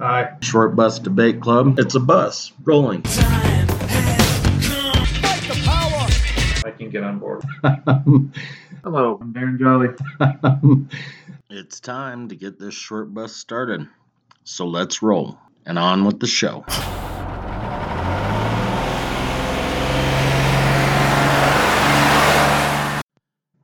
[0.00, 0.36] Hi.
[0.42, 1.80] Short Bus Debate Club.
[1.80, 3.02] It's a bus rolling.
[6.64, 7.42] I can get on board.
[8.84, 9.88] Hello, I'm Darren Jolly.
[11.50, 13.88] it's time to get this short bus started.
[14.44, 16.64] So let's roll and on with the show.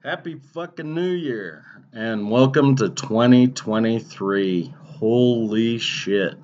[0.03, 4.75] Happy fucking New Year and welcome to 2023.
[4.99, 6.37] Holy shit.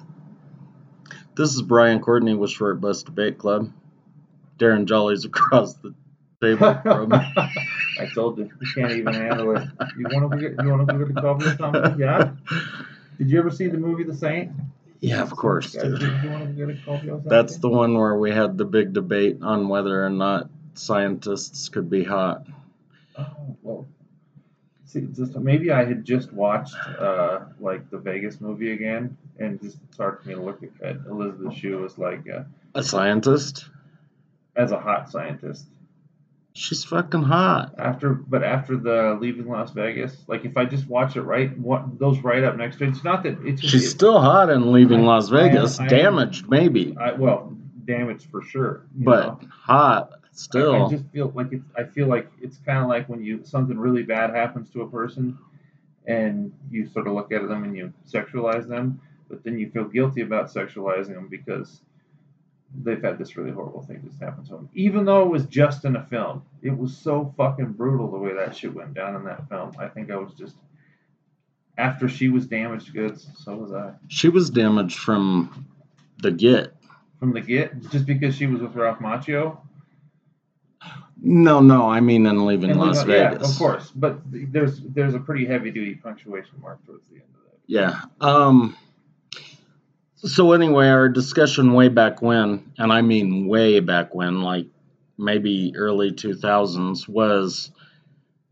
[1.37, 3.73] This is Brian Courtney with Short Bus Debate Club.
[4.59, 5.95] Darren Jolly's across the
[6.43, 7.19] table from me.
[8.01, 9.69] I told you, you can't even handle it.
[9.97, 11.99] You want to get, you want to go get a coffee or something?
[12.01, 12.33] Yeah.
[13.19, 14.53] Did you ever see the movie The Saint?
[15.01, 16.01] Yeah, of course, dude.
[16.01, 17.11] Did you want to get a coffee?
[17.27, 21.89] That's the one where we had the big debate on whether or not scientists could
[21.89, 22.47] be hot.
[23.17, 23.87] Oh, well.
[24.91, 29.79] See, just maybe I had just watched uh, like the Vegas movie again, and just
[29.95, 32.43] started me to look at, Elizabeth Shue as like uh,
[32.75, 33.67] A scientist?
[34.57, 35.67] as a hot scientist.
[36.55, 37.73] She's fucking hot.
[37.79, 42.01] After, but after the leaving Las Vegas, like if I just watch it right, what
[42.01, 45.03] those right up next to it, it's not that it's She's still hot in leaving
[45.03, 45.79] I- Las I am- Vegas.
[45.79, 48.83] I am- Damaged, maybe, I, well, damaged for sure.
[48.97, 49.49] but know?
[49.53, 50.15] hot
[50.83, 51.65] I, I just feel like it's.
[51.77, 54.89] I feel like it's kind of like when you something really bad happens to a
[54.89, 55.39] person,
[56.07, 59.85] and you sort of look at them and you sexualize them, but then you feel
[59.85, 61.83] guilty about sexualizing them because
[62.83, 64.69] they've had this really horrible thing just happen to them.
[64.75, 68.33] Even though it was just in a film, it was so fucking brutal the way
[68.33, 69.73] that shit went down in that film.
[69.79, 70.57] I think I was just.
[71.79, 73.93] After she was damaged goods, so was I.
[74.09, 75.67] She was damaged from
[76.23, 76.75] the get.
[77.19, 79.59] From the get, just because she was with Ralph Macchio.
[81.23, 85.15] No, no, I mean in leaving And Las leave- yeah, of course, but there's there's
[85.15, 87.59] a pretty heavy duty punctuation mark towards the end of that.
[87.67, 88.01] Yeah.
[88.21, 88.77] Um
[90.17, 94.67] so anyway, our discussion way back when, and I mean way back when, like
[95.17, 97.71] maybe early 2000s was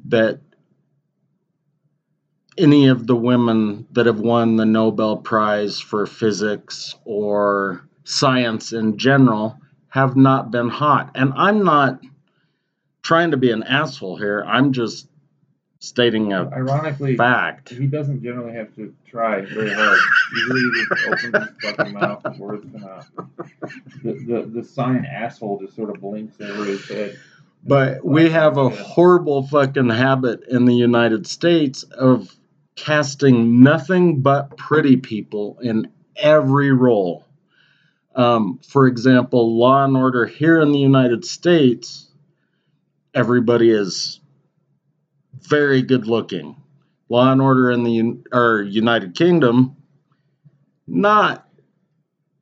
[0.06, 0.40] that
[2.56, 8.96] any of the women that have won the Nobel Prize for physics or science in
[8.96, 9.56] general
[9.88, 11.10] have not been hot.
[11.14, 12.00] And I'm not
[13.08, 14.44] trying to be an asshole here.
[14.46, 15.08] I'm just
[15.78, 17.70] stating a Ironically, fact.
[17.70, 19.98] he doesn't generally have to try very hard.
[20.36, 23.06] Usually, he just opens his fucking mouth and words come out.
[24.04, 27.18] The, the the sign asshole just sort of blinks over his head.
[27.64, 32.36] But we have a horrible fucking habit in the United States of
[32.76, 37.24] casting nothing but pretty people in every role.
[38.14, 42.07] Um, for example, Law and Order here in the United States,
[43.14, 44.20] everybody is
[45.40, 46.56] very good looking.
[47.08, 49.76] Law and Order in the or United Kingdom,
[50.86, 51.48] not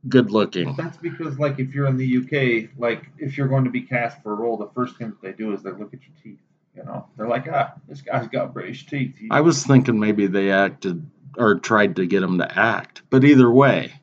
[0.08, 0.74] good looking.
[0.76, 4.22] That's because, like, if you're in the UK, like, if you're going to be cast
[4.22, 6.40] for a role, the first thing that they do is they look at your teeth.
[6.74, 9.16] You know, they're like, ah, this guy's got British teeth.
[9.18, 13.24] He- I was thinking maybe they acted or tried to get him to act, but
[13.24, 13.94] either way,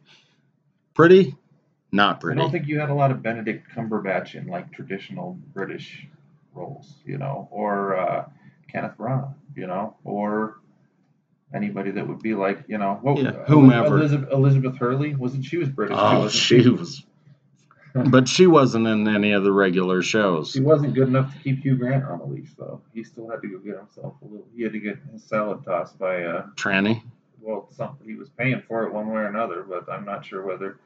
[0.94, 1.36] pretty,
[1.92, 2.40] not pretty.
[2.40, 6.08] I don't think you had a lot of Benedict Cumberbatch in like traditional British
[6.54, 8.26] roles, you know, or uh,
[8.72, 10.60] Kenneth Branagh, you know, or
[11.54, 13.98] anybody that would be like, you know, what Yeah, whomever.
[13.98, 15.98] Elizabeth, Elizabeth Hurley wasn't she was British?
[16.00, 17.04] oh, wasn't she was,
[17.94, 20.52] but she wasn't in any of the regular shows.
[20.52, 22.82] She wasn't good enough to keep Hugh Grant on a leash, though.
[22.94, 24.48] He still had to go get himself a little.
[24.56, 27.04] He had to get his salad tossed by, uh, Tranny.
[27.40, 30.44] well, something he was paying for it one way or another, but I'm not sure
[30.46, 30.80] whether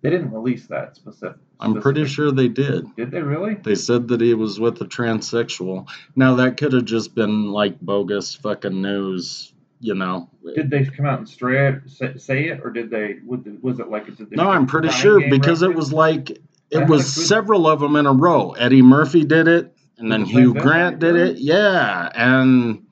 [0.00, 1.38] they didn't release that specific.
[1.60, 2.94] I'm pretty sure they did.
[2.96, 3.54] Did they really?
[3.54, 5.88] They said that he was with a transsexual.
[6.14, 10.30] Now that could have just been like bogus fucking news, you know.
[10.54, 13.16] Did they come out and straight say, say it, or did they?
[13.26, 14.06] Was it like?
[14.06, 16.38] Did they No, I'm pretty sure because it was like
[16.70, 18.52] it was several of them in a row.
[18.52, 20.54] Eddie Murphy did it, and then Did the same Hugh?
[20.54, 21.38] Grant did it.
[21.38, 22.86] Yeah, and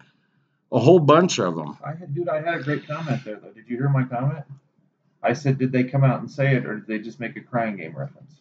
[0.72, 1.78] a whole bunch of them.
[1.84, 3.52] I had, dude, I had a great comment there though.
[3.52, 4.44] Did you hear my comment?
[5.28, 7.40] I said, did they come out and say it, or did they just make a
[7.40, 8.32] crying game reference?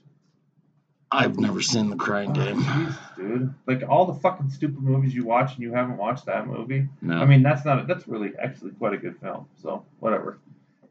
[1.11, 2.61] I've never seen the Crying Oh, Game.
[2.61, 3.53] Jesus, dude.
[3.67, 6.89] Like all the fucking stupid movies you watch and you haven't watched that movie.
[7.01, 7.79] No, I mean, that's not.
[7.79, 9.47] a, That's really actually quite a good film.
[9.61, 10.39] So whatever.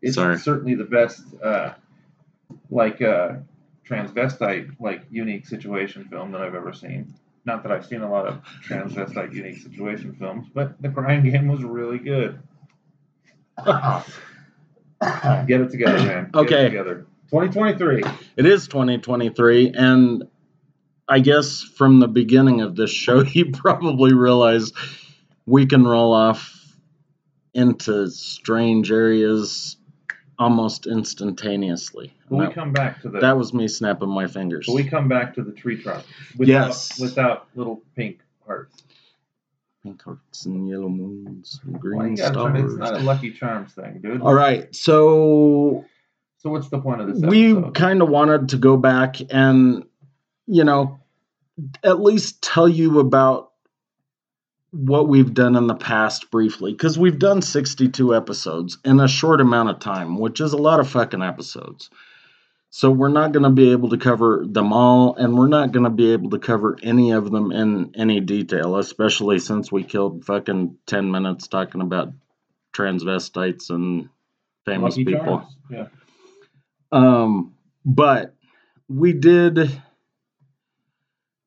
[0.01, 0.39] It's Sorry.
[0.39, 1.75] certainly the best, uh,
[2.71, 3.37] like uh,
[3.87, 7.13] transvestite, like unique situation film that I've ever seen.
[7.45, 11.49] Not that I've seen a lot of transvestite unique situation films, but The Crying Game
[11.49, 12.39] was really good.
[15.47, 16.31] Get it together, man.
[16.33, 16.67] Get Okay.
[16.67, 17.07] it together.
[17.31, 18.03] 2023.
[18.37, 20.25] it is 2023, and
[21.09, 24.73] I guess from the beginning of this show, you probably realize
[25.47, 26.53] we can roll off
[27.55, 29.77] into strange areas
[30.39, 32.13] almost instantaneously.
[32.29, 33.21] But we That, come back to the.
[33.21, 34.67] that was me snapping my fingers.
[34.67, 36.05] but we come back to the tree trunk.
[36.37, 37.01] Without, Yes.
[37.01, 38.84] Without little pink hearts.
[39.85, 42.77] Pink hearts and yellow moons and green you gotta it's stars.
[42.77, 44.23] not a Lucky Charms thing, dude.
[44.23, 45.85] All right, so
[46.39, 49.85] So what's the point of this we kind of wanted to go back and
[50.47, 51.01] you know
[51.83, 53.53] at least tell you about
[54.71, 59.43] what we've done in the past briefly because we've done 62 episodes in a short
[59.43, 61.91] amount of time which is a lot of fucking episodes
[62.77, 65.85] so we're not going to be able to cover them all and we're not going
[65.85, 70.25] to be able to cover any of them in any detail especially since we killed
[70.25, 72.13] fucking 10 minutes talking about
[72.75, 74.09] transvestites and
[74.65, 75.57] famous Lucky people Charms.
[75.71, 75.87] Yeah.
[76.91, 77.55] um,
[77.85, 78.35] but
[78.89, 79.71] we did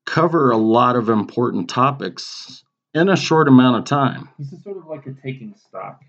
[0.06, 2.64] cover a lot of important topics
[2.94, 4.30] in a short amount of time.
[4.40, 6.02] This is sort of like a taking stock,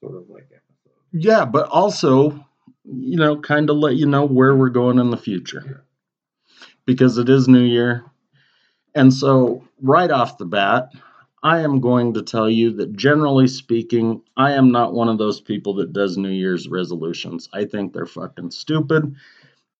[0.00, 0.92] sort of like episode.
[1.12, 2.44] Yeah, but also,
[2.90, 5.84] you know, kind of let you know where we're going in the future
[6.86, 8.04] because it is New Year.
[8.94, 10.90] And so, right off the bat,
[11.42, 15.40] I am going to tell you that generally speaking, I am not one of those
[15.40, 17.48] people that does New Year's resolutions.
[17.52, 19.14] I think they're fucking stupid.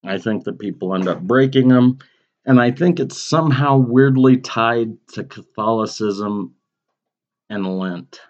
[0.05, 1.99] I think that people end up breaking them.
[2.45, 6.55] And I think it's somehow weirdly tied to Catholicism
[7.51, 8.21] and Lent.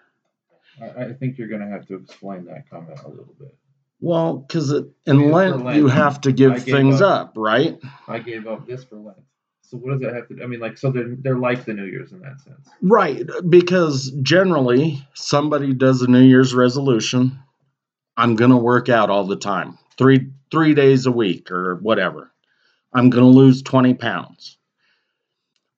[0.81, 3.55] I, think you're going to have to explain that comment a little bit.
[4.01, 7.29] Well, because in Yeah, Lent, Lent, you have to give things up.
[7.29, 7.77] up, right?
[8.07, 9.17] I gave up this for Lent.
[9.61, 10.35] So what does that have to?
[10.35, 10.43] Do?
[10.43, 12.67] I mean, like, so they're they're like the New Year's in that sense.
[12.81, 17.37] Right, because generally somebody does a New Year's resolution.
[18.17, 22.31] I'm gonna work out all the time, three three days a week or whatever.
[22.93, 24.57] I'm gonna lose 20 pounds.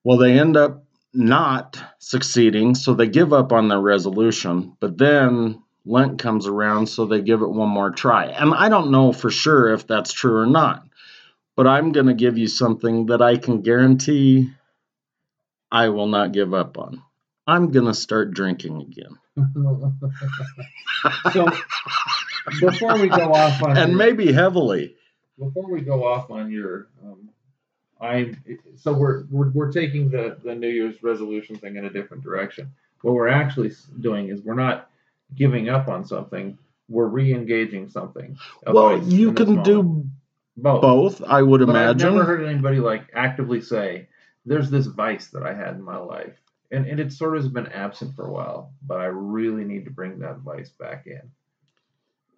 [0.05, 4.77] Well, they end up not succeeding, so they give up on their resolution.
[4.79, 8.25] But then Lent comes around, so they give it one more try.
[8.25, 10.85] And I don't know for sure if that's true or not.
[11.55, 14.51] But I'm gonna give you something that I can guarantee
[15.71, 17.01] I will not give up on.
[17.47, 19.17] I'm going to start drinking again.
[21.33, 21.47] so
[22.59, 24.95] before we go off on And your- maybe heavily.
[25.39, 27.29] before we go off on your um,
[27.99, 28.37] I'm
[28.75, 32.71] so we're, we're we're taking the the New Year's resolution thing in a different direction.
[33.01, 34.89] What we're actually doing is we're not
[35.35, 36.57] giving up on something.
[36.89, 38.37] We're re-engaging something.
[38.67, 40.05] Well, you can do
[40.57, 40.81] both.
[40.81, 42.13] both, I would But I've imagine.
[42.15, 44.07] never heard anybody like actively say,
[44.45, 46.37] "There's this vice that I had in my life,"
[46.71, 48.73] and and it sort of has been absent for a while.
[48.85, 51.21] But I really need to bring that vice back in.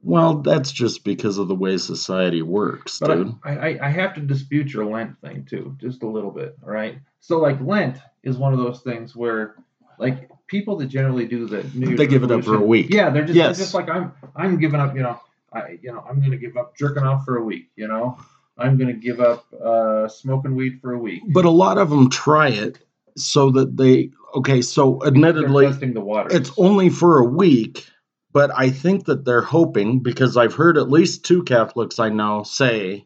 [0.05, 3.35] Well, that's just because of the way society works, But dude.
[3.43, 6.57] I, I, I have to dispute your Lent thing too, just a little bit.
[6.61, 6.97] All right.
[7.21, 9.55] So like Lent is one of those things where
[9.99, 12.87] like people that generally do the New Year's They give it up for a week.
[12.89, 13.57] Yeah, they're just Yes.
[13.57, 14.95] they're just like I'm I'm giving up.
[14.95, 15.19] You know,
[15.51, 17.69] I you know I'm gonna give up jerking off for a week.
[17.75, 18.17] You know,
[18.57, 21.21] I'm gonna give up uh, smoking weed for a week.
[21.27, 22.79] But a lot of them try it
[23.15, 26.33] so that they, okay, so admittedly, testing the waters.
[26.33, 27.85] it's only for a week,
[28.31, 32.41] but I think that they're hoping because I've heard at least two Catholics I know
[32.41, 33.05] say,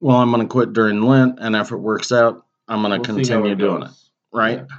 [0.00, 2.98] well, I'm going to quit during Lent, and if it works out, I'm going to
[3.08, 3.90] We'll continue doing it.
[4.32, 4.58] right?
[4.58, 4.76] Yeah.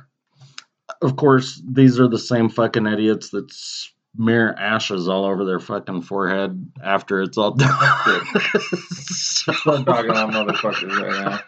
[1.02, 6.02] Of course, these are the same fucking idiots that smear ashes all over their fucking
[6.04, 7.70] forehead after it's all done.
[8.34, 11.40] So- Start talking about motherfuckers right now.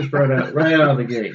[0.00, 1.34] Just right out, right out of the gate.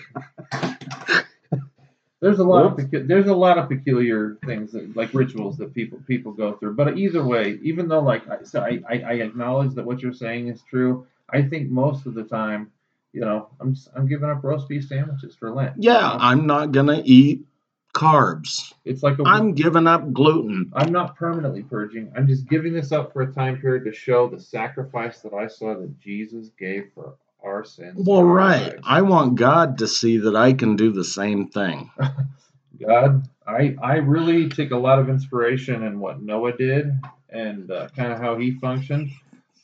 [2.22, 2.86] There's a lot of Whoops.
[2.86, 6.76] pecu- there's a lot of peculiar things that, like rituals that people people go through.
[6.76, 10.48] But either way, even though like so I, I I acknowledge that what you're saying
[10.48, 12.72] is true, I think most of the time,
[13.14, 15.78] you know, I'm just, I'm giving up roast beef sandwiches for Lent.
[15.78, 16.18] you yeah, know?
[16.20, 17.46] I'm not gonna eat
[17.94, 18.74] carbs.
[18.86, 20.72] it's like a I'm giving up gluten.
[20.76, 22.12] I'm not permanently purging.
[22.18, 25.48] I'm just giving this up for a time period to show the sacrifice that I
[25.48, 28.04] saw that Jesus gave for our sins.
[28.08, 28.74] Well, right.
[28.74, 28.82] lives.
[28.84, 31.92] I want God to see that I can do the same thing.
[32.86, 37.90] God, I I really take a lot of inspiration in what Noah did and uh,
[37.96, 39.12] kind of how he functioned.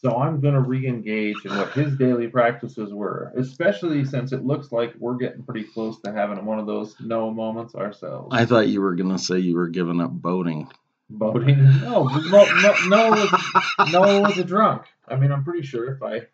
[0.02, 4.72] So I'm going to re-engage in what his daily practices were, especially since it looks
[4.72, 8.30] like we're getting pretty close to having one of those Noah moments ourselves.
[8.32, 10.70] I thought you were gonna say you were giving up boating.
[11.10, 11.62] Boating?
[11.82, 14.84] No, no, no, Noah was Noah was a drunk.
[15.06, 16.28] I mean, I'm pretty sure if I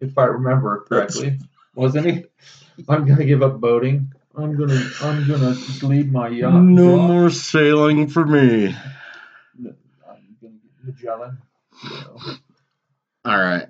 [0.00, 1.38] if I remember correctly,
[1.74, 2.24] wasn't he?
[2.88, 4.14] I'm gonna give up boating.
[4.34, 6.54] I'm gonna I'm gonna just leave my yacht.
[6.54, 7.08] No drunk.
[7.08, 8.74] more sailing for me.
[9.58, 11.38] I'm gonna get Magellan.
[11.84, 12.16] You know,
[13.24, 13.66] All right.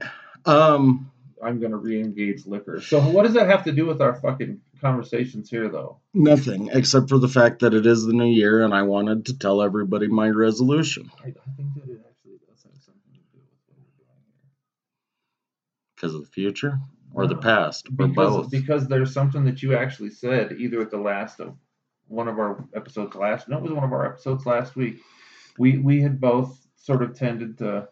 [0.47, 1.11] Um,
[1.43, 2.81] I'm gonna re-engage liquor.
[2.81, 5.99] So what does that have to do with our fucking conversations here, though?
[6.15, 9.39] nothing except for the fact that it is the new year, and I wanted to
[9.39, 11.11] tell everybody my resolution.
[11.23, 13.41] I, I think that it actually does have something to do
[15.97, 16.79] Because of the future
[17.13, 18.51] or the past or because both?
[18.51, 21.57] because there's something that you actually said either at the last of
[22.09, 25.01] one of our episodes last no it was one of our episodes last week
[25.59, 27.89] we we had both sort of tended to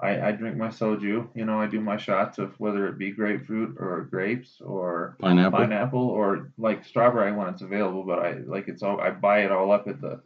[0.00, 3.10] I, I drink my soju you know I do my shots of whether it be
[3.10, 5.58] grapefruit or grapes or Pineapple.
[5.58, 9.52] pineapple or like strawberry when it's available but I like it's all I buy it
[9.52, 10.20] all up at the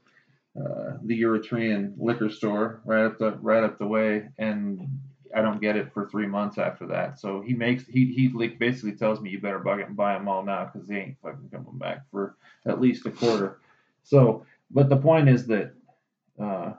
[0.58, 4.88] uh, the Eritrean liquor store right up the right up the way and
[5.34, 7.20] I don't get it for three months after that.
[7.20, 10.14] So he makes he he like basically tells me you better bug it and buy
[10.14, 13.58] them all now because they ain't fucking coming back for at least a quarter.
[14.02, 15.74] So, but the point is that
[16.40, 16.72] uh,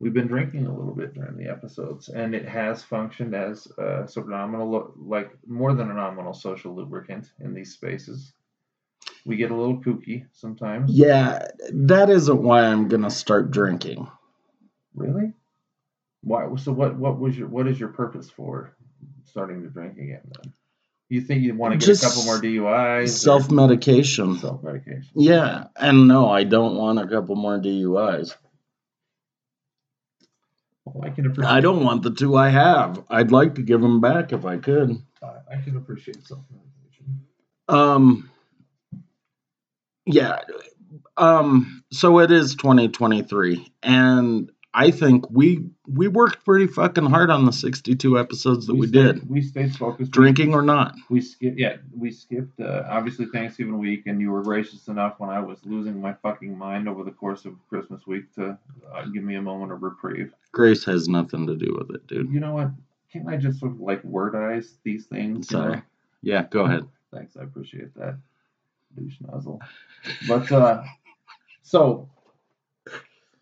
[0.00, 4.06] we've been drinking a little bit during the episodes, and it has functioned as a
[4.08, 8.32] sort of nominal, like more than a nominal social lubricant in these spaces.
[9.24, 10.90] We get a little kooky sometimes.
[10.92, 14.08] Yeah, that isn't why I'm gonna start drinking.
[14.94, 15.32] Really?
[16.22, 16.54] Why?
[16.56, 16.96] So what?
[16.96, 17.48] What was your?
[17.48, 18.76] What is your purpose for
[19.24, 20.22] starting to drink again?
[20.24, 20.52] Then
[21.08, 23.10] you think you want to get Just a couple more DUIs?
[23.10, 24.38] Self medication.
[24.38, 25.10] Self medication.
[25.14, 28.34] Yeah, and no, I don't want a couple more DUIs.
[30.86, 31.52] Well, I can appreciate.
[31.52, 33.04] I don't want the two I have.
[33.10, 34.96] I'd like to give them back if I could.
[35.22, 37.26] I can appreciate medication.
[37.68, 38.30] Um,
[40.06, 40.40] yeah.
[41.16, 47.46] Um, so it is 2023, and I think we we worked pretty fucking hard on
[47.46, 50.10] the 62 episodes that we, did, We stayed focused.
[50.10, 50.94] drinking or not.
[51.08, 51.58] We skipped.
[51.58, 52.60] Yeah, we skipped.
[52.60, 56.56] Uh, obviously Thanksgiving week, and you were gracious enough when I was losing my fucking
[56.58, 58.58] mind over the course of Christmas week to
[58.94, 60.32] uh, give me a moment of reprieve.
[60.52, 62.30] Grace has nothing to do with it, dude.
[62.30, 62.70] You know what?
[63.10, 65.50] Can't I just sort of like wordize these things?
[65.50, 65.64] you know?
[65.64, 65.82] Sorry.
[66.20, 66.86] Yeah, go ahead.
[67.14, 68.18] Thanks, I appreciate that.
[68.94, 69.62] Douche nozzle.
[70.28, 70.82] But uh
[71.62, 72.10] so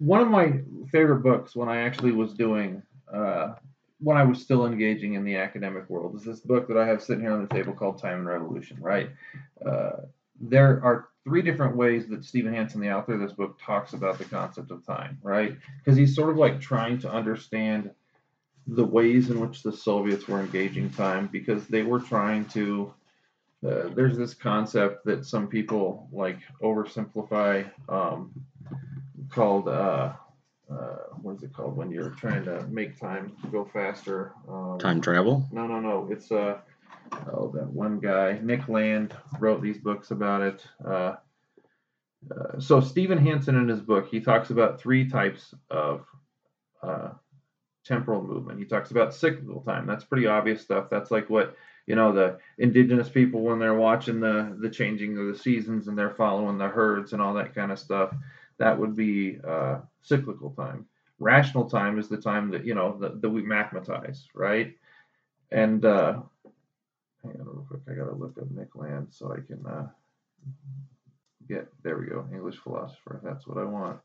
[0.05, 0.61] one of my
[0.93, 2.83] favorite books when I actually was doing
[3.13, 3.55] uh
[4.01, 7.03] when I was still engaging in the academic world is this book that I have
[7.03, 9.09] sitting here on the table called Time and Revolution, right?
[9.65, 10.03] Uh,
[10.41, 14.19] there are three different ways that Stephen Hanson, the author of this book, talks about
[14.19, 15.57] the concept of time, right?
[15.79, 17.91] Because he's sort of like trying to understand
[18.67, 22.93] the ways in which the Soviets were engaging time because they were trying to.
[23.67, 28.31] Uh, there's this concept that some people like oversimplify um,
[29.35, 30.13] called uh,
[30.71, 34.33] uh, what is it called when you're trying to make time go faster?
[34.49, 35.47] Um, Time travel?
[35.53, 36.09] no, no, no.
[36.11, 36.59] It's uh
[37.33, 40.65] oh that one guy, Nick Land, wrote these books about it.
[40.87, 41.17] Uh,
[42.31, 46.07] uh, so Stephen Hanson in his book, he talks about three types of
[46.83, 47.11] uh,
[47.85, 48.59] temporal movement.
[48.59, 49.87] He talks about cyclical time.
[49.87, 50.89] That's pretty obvious stuff.
[50.91, 55.27] That's like what you know the indigenous people when they're watching the the changing of
[55.27, 58.15] the seasons and they're following the herds and all that kind of stuff.
[58.59, 60.87] That would be uh, cyclical time.
[61.19, 64.75] Rational time is the time that you know that, that we mathematize, right?
[65.51, 66.21] And uh,
[67.23, 69.87] hang on real quick, I gotta look up Nick Land so I can uh,
[71.49, 71.99] get there.
[71.99, 73.21] We go, English philosopher.
[73.23, 74.01] That's what I want.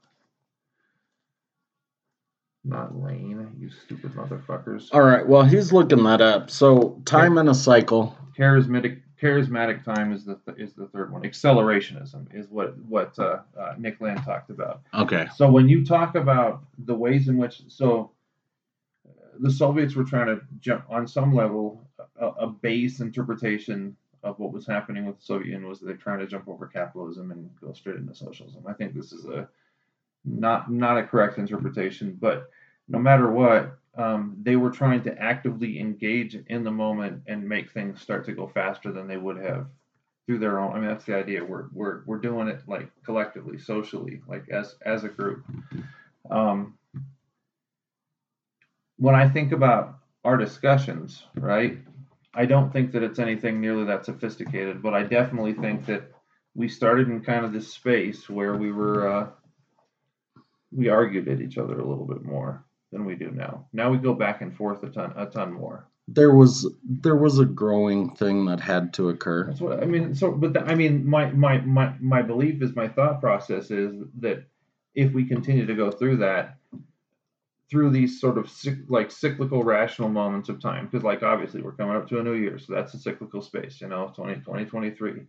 [2.64, 4.90] Not Lane, you stupid motherfuckers.
[4.92, 6.52] All right, well, he's looking that up.
[6.52, 8.18] So, time in a cycle.
[8.38, 11.24] Charismatic, charismatic time is the th- is the third one.
[11.24, 14.82] Accelerationism is what what uh, uh, Nick Land talked about.
[14.94, 15.28] Okay.
[15.36, 18.12] So when you talk about the ways in which so
[19.08, 21.82] uh, the Soviets were trying to jump on some level
[22.20, 26.20] a, a base interpretation of what was happening with the Soviet Union was they're trying
[26.20, 28.64] to jump over capitalism and go straight into socialism.
[28.68, 29.48] I think this is a
[30.26, 32.50] not not a correct interpretation, but
[32.88, 37.72] no matter what, um, they were trying to actively engage in the moment and make
[37.72, 39.68] things start to go faster than they would have
[40.26, 40.72] through their own.
[40.72, 41.44] I mean, that's the idea.
[41.44, 45.44] We're we're we're doing it like collectively, socially, like as as a group.
[46.32, 46.78] Um,
[48.96, 51.78] when I think about our discussions, right,
[52.34, 56.10] I don't think that it's anything nearly that sophisticated, but I definitely think that
[56.56, 59.28] we started in kind of this space where we were uh,
[60.72, 63.68] we argued at each other a little bit more than we do now.
[63.74, 65.88] Now we go back and forth a ton a ton more.
[66.08, 69.46] There was there was a growing thing that had to occur.
[69.46, 70.16] That's what I mean.
[70.16, 73.96] So, but the, I mean, my my my my belief is my thought process is
[74.20, 74.44] that
[74.96, 76.58] if we continue to go through that,
[77.70, 78.52] through these sort of
[78.88, 82.34] like cyclical rational moments of time, because like obviously we're coming up to a new
[82.34, 85.22] year, so that's a cyclical space, you know, 20, 2023.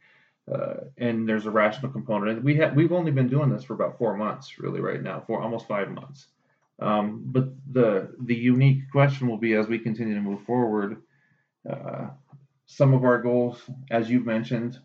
[0.50, 2.38] Uh, and there's a rational component.
[2.38, 5.23] And we have we've only been doing this for about four months, really, right now,
[5.26, 6.26] for almost five months.
[6.81, 11.03] Um, but the the unique question will be as we continue to move forward.
[11.71, 12.09] Uh,
[12.67, 14.79] some of our goals, as you've mentioned,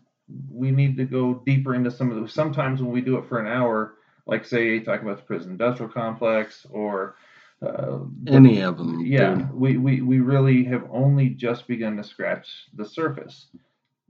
[0.50, 2.32] we need to go deeper into some of those.
[2.32, 3.94] Sometimes when we do it for an hour,
[4.26, 7.16] like say talk about the prison industrial complex or
[7.62, 9.00] Uh, Any of them.
[9.06, 9.50] yeah, dude.
[9.54, 13.46] we, we, we really have only just begun to scratch the surface.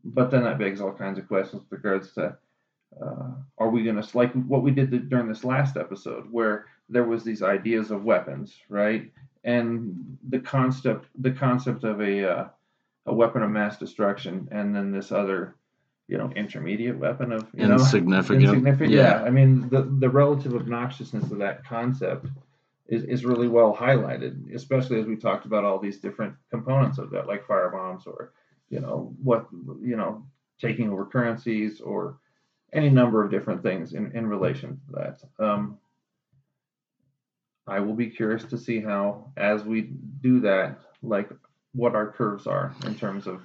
[0.03, 2.37] But then that begs all kinds of questions with regards to
[3.01, 6.67] uh, are we going to, like what we did th- during this last episode, where
[6.89, 9.11] there was these ideas of weapons, right?
[9.45, 12.49] And the concept, the concept of a, uh,
[13.07, 15.57] a weapon of mass destruction, and then this other,
[16.09, 18.45] you know, intermediate weapon of, you know, Insignificant.
[18.45, 18.91] insignificant.
[18.91, 19.21] Yeah.
[19.21, 19.23] Yeah.
[19.25, 22.29] I mean, the, the relative obnoxiousness of that concept
[22.89, 27.11] is, is really well highlighted, especially as we talked about all these different components of
[27.11, 28.33] that, like firebombs or,
[28.69, 29.47] you know, what,
[29.83, 30.25] you know,
[30.61, 32.19] taking over currencies or
[32.73, 35.45] any number of different things in, in relation to that.
[35.45, 35.79] Um,
[37.67, 39.83] I will be curious to see how, as we
[40.23, 41.31] do that, like
[41.73, 43.43] what our curves are in terms of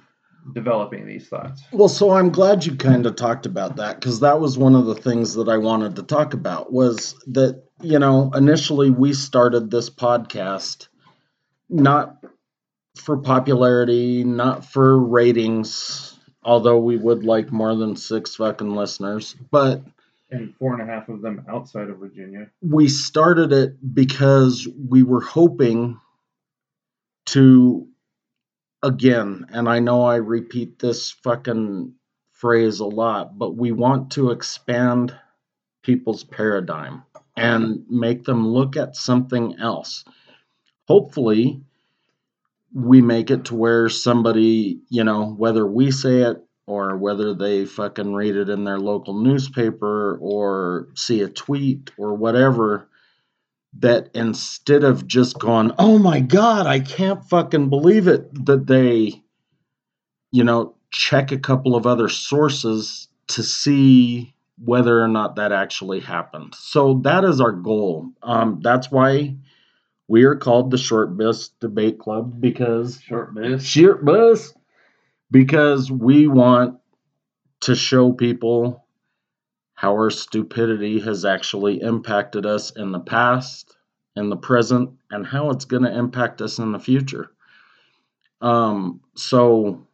[0.54, 1.62] developing these thoughts.
[1.72, 4.86] Well, so I'm glad you kind of talked about that because that was one of
[4.86, 9.70] the things that I wanted to talk about was that, you know, initially we started
[9.70, 10.88] this podcast
[11.68, 12.16] not
[12.96, 19.82] for popularity, not for ratings, although we would like more than six fucking listeners, but
[20.32, 22.50] And four and a half of them outside of Virginia.
[22.62, 26.00] we started it because we were hoping
[27.26, 27.86] to
[28.82, 31.94] again and i know i repeat this fucking
[32.32, 35.16] phrase a lot but we want to expand
[35.82, 37.04] people's paradigm
[37.36, 40.04] and make them look at something else
[40.88, 41.62] hopefully
[42.74, 46.38] we make it to where somebody you know whether we say it
[46.72, 52.14] or whether they fucking read it in their local newspaper or see a tweet or
[52.14, 52.88] whatever
[53.78, 59.22] that instead of just going, oh my God, I can't fucking believe it, that they,
[60.30, 66.00] you know, check a couple of other sources to see whether or not that actually
[66.00, 66.54] happened.
[66.54, 68.12] So that is our goal.
[68.22, 69.36] Um, that's why
[70.08, 73.62] we are called the Short Bus Debate Club because Short miss.
[73.62, 74.54] Short Bus
[75.32, 76.78] because we want
[77.62, 78.86] to show people
[79.74, 83.74] how our stupidity has actually impacted us in the past,
[84.14, 87.32] in the present, and how it's going to impact us in the future.
[88.40, 89.86] Um, so,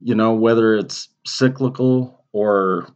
[0.00, 2.88] you know, whether it's cyclical or,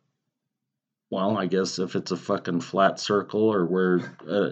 [1.10, 4.50] well, I guess if it's a fucking flat circle or where, uh,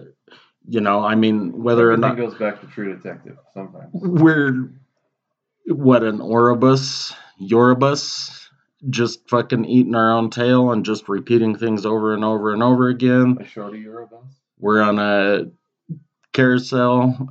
[0.67, 3.89] you know, I mean, whether or not goes back to True Detective sometimes.
[3.93, 4.69] we're
[5.67, 8.47] what an Oribus, Yoribus,
[8.89, 12.89] just fucking eating our own tail and just repeating things over and over and over
[12.89, 13.37] again.
[13.39, 13.85] A shorty.
[14.59, 15.51] We're on a
[16.33, 17.29] carousel.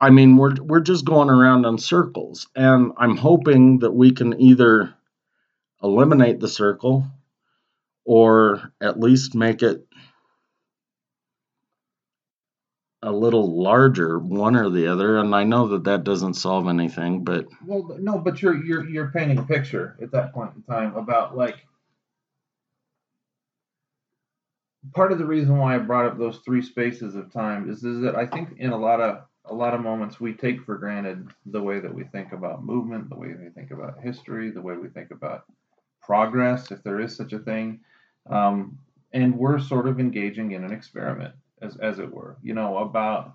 [0.00, 4.40] I mean, we're we're just going around in circles, and I'm hoping that we can
[4.40, 4.94] either
[5.82, 7.06] eliminate the circle
[8.04, 9.86] or at least make it
[13.02, 15.18] a little larger, one or the other.
[15.18, 19.10] And I know that that doesn't solve anything, but Well, no, but you're you're you're
[19.10, 21.66] painting a picture at that point in time about like
[24.94, 28.00] part of the reason why I brought up those three spaces of time is is
[28.02, 31.28] that I think in a lot of a lot of moments we take for granted
[31.46, 34.76] the way that we think about movement, the way we think about history, the way
[34.76, 35.44] we think about
[36.02, 37.80] progress, if there is such a thing,
[38.28, 38.78] um,
[39.12, 43.34] and we're sort of engaging in an experiment, as as it were, you know, about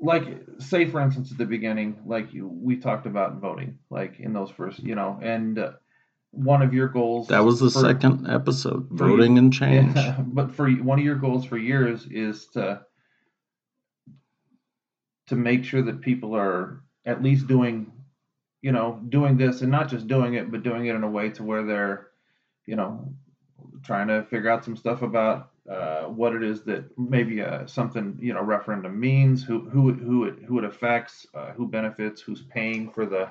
[0.00, 0.24] like
[0.58, 4.50] say for instance at the beginning like you, we talked about voting like in those
[4.50, 5.72] first you know and uh,
[6.32, 9.96] one of your goals that was the for- second episode for you- voting and change.
[9.96, 12.82] yeah, but for one of your goals for years is to
[15.28, 17.90] to make sure that people are at least doing
[18.62, 21.30] you know doing this and not just doing it but doing it in a way
[21.30, 22.08] to where they're
[22.66, 23.14] you know
[23.84, 28.16] trying to figure out some stuff about uh, what it is that maybe uh, something
[28.20, 32.42] you know referendum means who who who it who it affects uh, who benefits who's
[32.42, 33.22] paying for the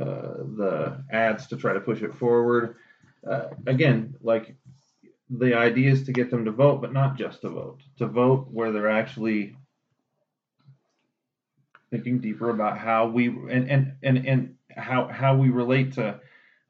[0.00, 2.76] uh, the ads to try to push it forward
[3.28, 4.54] uh, again like
[5.30, 7.80] the idea is to get them to vote, but not just to vote.
[7.98, 9.56] To vote where they're actually
[11.90, 16.20] thinking deeper about how we and and and, and how how we relate to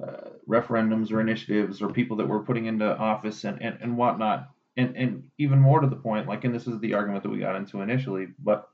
[0.06, 4.50] uh, referendums or initiatives or people that we're putting into office and and, and whatnot.
[4.76, 7.38] And and even more to the point, like and this is the argument that we
[7.38, 8.68] got into initially, but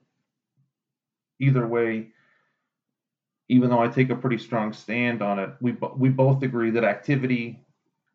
[1.40, 2.08] either way,
[3.48, 6.84] even though I take a pretty strong stand on it, we we both agree that
[6.84, 7.64] activity.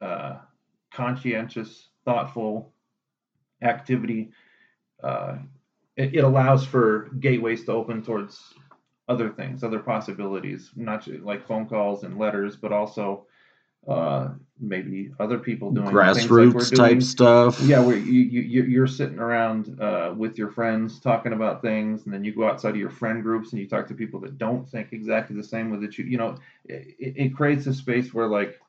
[0.02, 0.38] Uh,
[0.92, 2.74] conscientious, thoughtful
[3.62, 4.32] activity.
[5.02, 5.38] Uh,
[5.96, 8.54] it, it allows for gateways to open towards
[9.08, 13.26] other things, other possibilities, not like phone calls and letters, but also
[13.88, 17.02] uh, maybe other people doing grassroots like type doing.
[17.02, 17.60] stuff.
[17.62, 22.14] Yeah, where you, you you're sitting around uh, with your friends talking about things, and
[22.14, 24.70] then you go outside of your friend groups and you talk to people that don't
[24.70, 28.28] think exactly the same way that You you know, it, it creates a space where
[28.28, 28.60] like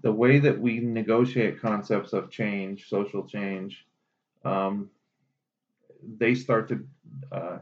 [0.00, 3.86] the way that we negotiate concepts of change, social change,
[4.44, 4.90] um,
[6.16, 6.84] they start to
[7.30, 7.58] uh,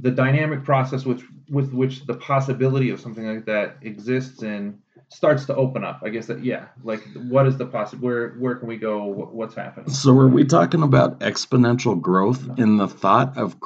[0.00, 5.46] the dynamic process with with which the possibility of something like that exists in starts
[5.46, 6.00] to open up.
[6.04, 8.06] I guess that yeah, like what is the possible?
[8.06, 9.04] Where where can we go?
[9.04, 9.90] What's happening?
[9.90, 12.54] So are we talking about exponential growth no.
[12.54, 13.56] in the thought of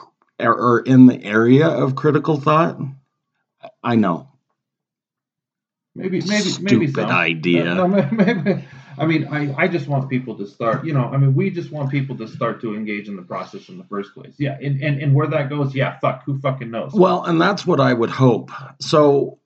[0.41, 2.79] er, or in the area of critical thought?
[3.83, 4.29] I know.
[5.95, 7.11] Maybe maybe Stupid maybe some.
[7.11, 7.65] idea.
[7.75, 8.65] No, no, maybe,
[9.01, 11.73] I mean, I, I just want people to start, you know, I mean, we just
[11.73, 14.35] want people to start to engage in the process in the first place.
[14.39, 14.59] Yeah.
[14.61, 16.93] And, and, and where that goes, yeah, fuck, who fucking knows?
[16.93, 18.51] Well, and that's what I would hope.
[18.79, 19.39] So,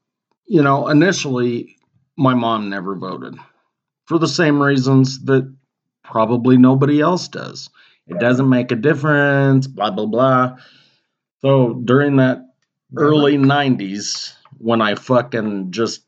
[0.46, 1.76] you know, initially,
[2.16, 3.36] my mom never voted
[4.06, 5.52] for the same reasons that
[6.02, 7.70] probably nobody else does.
[8.06, 10.56] It doesn't make a difference, blah, blah, blah.
[11.40, 12.42] So during that
[12.96, 16.04] early 90s, when I fucking just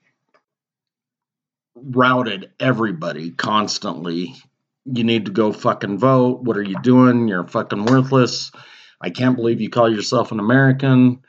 [1.77, 4.35] routed everybody constantly.
[4.85, 6.43] You need to go fucking vote.
[6.43, 7.29] What are you doing?
[7.29, 8.51] You're fucking worthless.
[9.01, 11.23] I can't believe you call yourself an American.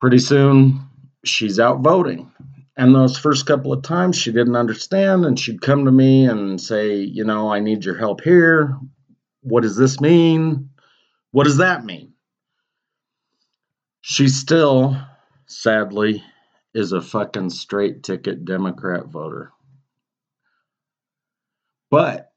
[0.00, 0.80] Pretty soon,
[1.24, 2.30] she's out voting.
[2.76, 6.60] And those first couple of times, she didn't understand, and she'd come to me and
[6.60, 8.78] say, You know, I need your help here.
[9.42, 10.70] What does this mean?
[11.32, 12.14] What does that mean?
[14.00, 14.96] She still,
[15.46, 16.24] sadly,
[16.74, 19.52] is a fucking straight ticket Democrat voter.
[21.90, 22.32] But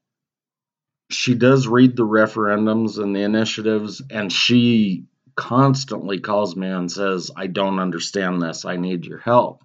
[1.10, 7.30] she does read the referendums and the initiatives, and she constantly calls me and says,
[7.36, 8.64] I don't understand this.
[8.64, 9.62] I need your help.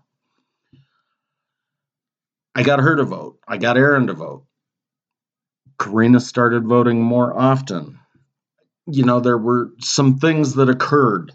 [2.56, 3.40] I got her to vote.
[3.48, 4.46] I got Aaron to vote.
[5.80, 8.00] Karina started voting more often.
[8.88, 11.32] You know, there were some things that occurred.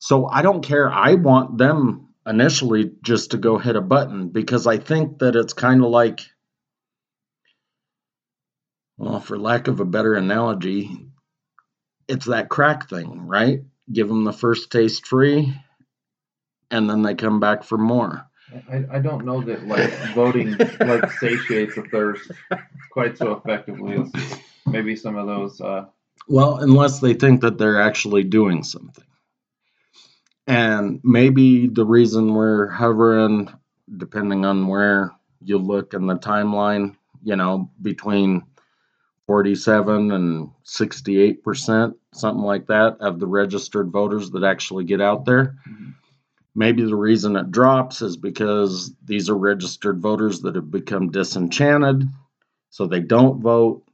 [0.00, 0.90] So I don't care.
[0.90, 5.52] I want them initially just to go hit a button because I think that it's
[5.52, 6.20] kind of like,
[8.96, 10.90] well, for lack of a better analogy,
[12.08, 13.60] it's that crack thing, right?
[13.90, 15.54] Give them the first taste free
[16.70, 18.27] and then they come back for more.
[18.70, 22.30] I, I don't know that like voting like satiates a thirst
[22.90, 25.60] quite so effectively as maybe some of those.
[25.60, 25.86] Uh...
[26.28, 29.04] Well, unless they think that they're actually doing something.
[30.46, 33.52] And maybe the reason we're hovering,
[33.94, 38.44] depending on where you look in the timeline, you know, between
[39.26, 45.56] 47 and 68%, something like that, of the registered voters that actually get out there.
[45.68, 45.90] Mm-hmm.
[46.58, 52.08] Maybe the reason it drops is because these are registered voters that have become disenchanted,
[52.70, 53.84] so they don't vote.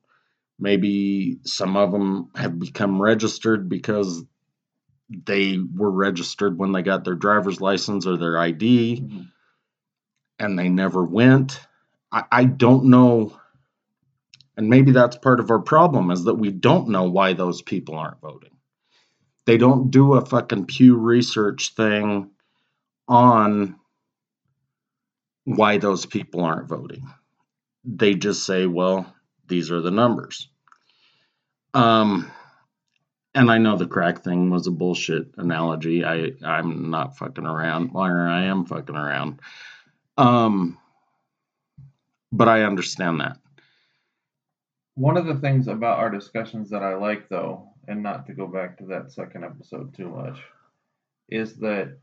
[0.59, 4.25] Maybe some of them have become registered because
[5.11, 9.23] they were registered when they got their driver's license or their ID mm-hmm.
[10.39, 11.61] and they never went.
[12.11, 13.39] I, I don't know.
[14.57, 17.97] And maybe that's part of our problem is that we don't know why those people
[17.97, 18.57] aren't voting.
[19.45, 22.31] They don't do a fucking Pew Research thing
[23.09, 23.77] on
[25.45, 27.07] why those people aren't voting.
[27.85, 29.15] They just say, well,
[29.47, 30.49] these are the numbers.
[31.75, 32.31] Um,
[33.35, 36.05] and I know the crack thing was a bullshit analogy.
[36.05, 39.41] I I'm not fucking around, or I am fucking around.
[40.17, 40.79] Um,
[42.33, 43.39] but I understand that.
[44.95, 48.47] One of the things about our discussions that I like, though, and not to go
[48.47, 50.39] back to that second episode too much,
[51.29, 51.99] is that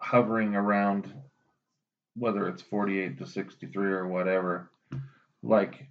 [0.00, 1.12] hovering around
[2.16, 4.70] whether it's 48 to 63 or whatever,
[5.42, 5.86] like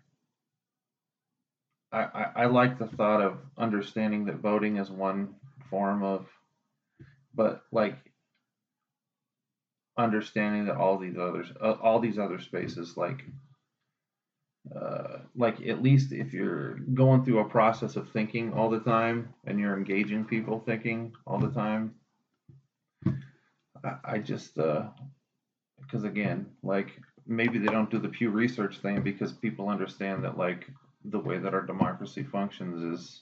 [1.92, 5.36] I, I, I like the thought of understanding that voting is one
[5.70, 6.28] form of,
[7.34, 7.98] but like
[9.98, 13.24] understanding that all these others, uh, all these other spaces, like,
[14.76, 19.34] uh, like at least if you're going through a process of thinking all the time
[19.46, 21.96] and you're engaging people thinking all the time,
[24.04, 24.88] I, just, uh,
[25.82, 30.38] because again, like maybe they don't do the Pew Research thing because people understand that
[30.38, 30.68] like
[31.06, 33.22] the way that our democracy functions is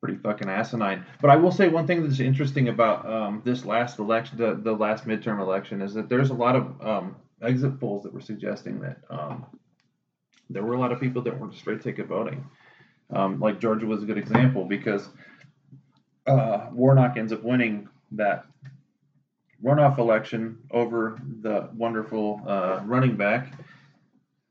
[0.00, 1.04] pretty fucking asinine.
[1.20, 4.72] But I will say one thing that's interesting about um, this last election, the, the
[4.72, 8.80] last midterm election, is that there's a lot of um, exit polls that were suggesting
[8.80, 9.46] that um,
[10.50, 12.44] there were a lot of people that were just straight ticket voting.
[13.10, 15.08] Um, like Georgia was a good example because
[16.26, 18.46] uh, Warnock ends up winning that
[19.62, 23.54] runoff election over the wonderful uh, running back,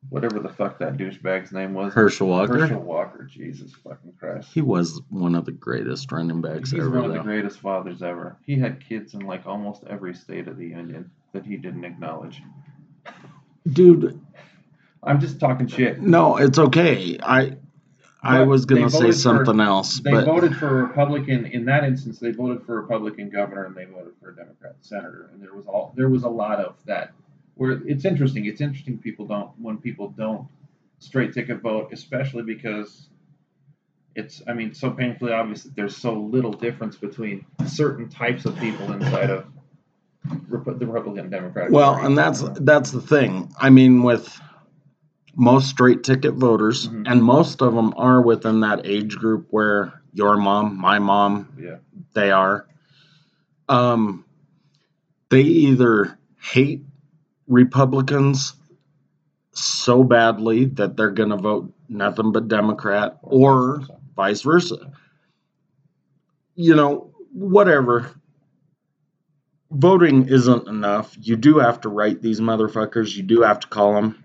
[0.10, 1.94] whatever the fuck that douchebag's name was.
[1.94, 2.58] Herschel Walker.
[2.58, 3.24] Herschel Walker.
[3.24, 4.50] Jesus fucking Christ.
[4.54, 6.89] He was one of the greatest running backs He's ever.
[6.89, 8.38] one of the greatest fathers ever.
[8.46, 12.42] He had kids in like almost every state of the union that he didn't acknowledge.
[13.72, 14.20] Dude,
[15.04, 16.02] I'm just talking shit.
[16.02, 17.18] no, it's okay.
[17.22, 17.58] I
[18.24, 21.66] I was gonna say voted for- something else, They but voted for a Republican in
[21.66, 22.20] that instance.
[22.20, 25.30] They voted for a Republican governor and they voted for a Democrat senator.
[25.34, 27.12] And there was all there was a lot of that.
[27.56, 28.46] Where it's interesting.
[28.46, 28.98] It's interesting.
[28.98, 30.48] People don't when people don't
[31.00, 33.10] straight ticket vote, especially because
[34.16, 34.42] it's.
[34.48, 38.92] I mean, so painfully obvious that there's so little difference between certain types of people
[38.94, 39.46] inside of
[40.26, 41.72] the Republican and Democratic.
[41.74, 42.08] well, Party.
[42.08, 43.54] and that's that's the thing.
[43.60, 44.40] I mean, with
[45.36, 47.04] most straight ticket voters, Mhm.
[47.10, 51.78] and most of them are within that age group where your mom, my mom, yeah.
[52.13, 52.67] they are.
[53.67, 54.26] Um,
[55.30, 56.86] they either hate
[57.48, 58.54] Republicans
[59.54, 63.82] so badly that they're going to vote nothing but Democrat, or
[64.15, 64.91] vice versa.
[66.56, 68.12] You know, whatever.
[69.72, 71.15] Voting isn't enough.
[71.19, 73.15] You do have to write these motherfuckers.
[73.15, 74.23] You do have to call them.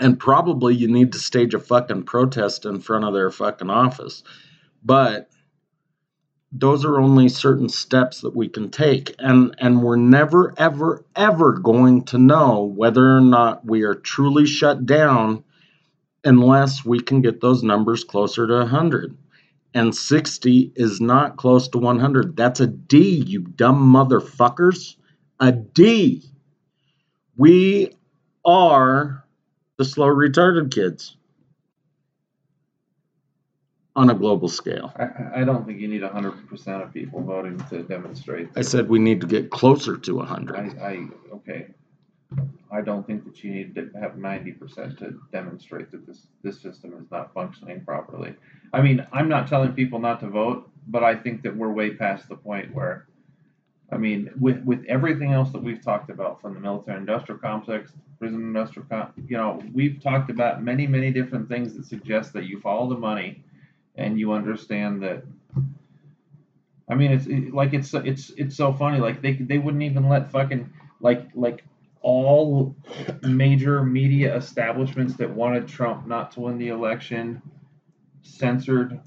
[0.00, 4.22] And probably you need to stage a fucking protest in front of their fucking office.
[4.84, 5.30] But
[6.52, 9.14] those are only certain steps that we can take.
[9.18, 14.46] And and we're never ever ever going to know whether or not we are truly
[14.46, 15.44] shut down
[16.24, 19.16] unless we can get those numbers closer to 100
[19.74, 24.96] and 60 is not close to 100 that's a d you dumb motherfuckers.
[25.38, 26.24] A d.
[27.36, 27.92] We
[28.42, 29.25] are
[29.78, 31.16] the slow retarded kids
[33.94, 37.82] on a global scale I, I don't think you need 100% of people voting to
[37.82, 38.50] demonstrate.
[38.56, 40.56] I said we need to get closer to 100.
[40.56, 41.66] I, I okay.
[42.70, 46.60] I don't think that you need to have ninety percent to demonstrate that this this
[46.60, 48.34] system is not functioning properly.
[48.72, 51.94] I mean, I'm not telling people not to vote, but I think that we're way
[51.94, 53.06] past the point where,
[53.92, 58.40] I mean, with with everything else that we've talked about, from the military-industrial complex, prison
[58.40, 62.60] industrial, com- you know, we've talked about many many different things that suggest that you
[62.60, 63.44] follow the money,
[63.94, 65.22] and you understand that
[66.88, 68.98] I mean, it's it, like it's it's it's so funny.
[68.98, 70.70] Like they they wouldn't even let fucking
[71.00, 71.64] like like
[72.00, 72.76] all
[73.22, 77.42] major media establishments that wanted Trump not to win the election
[78.22, 79.00] censored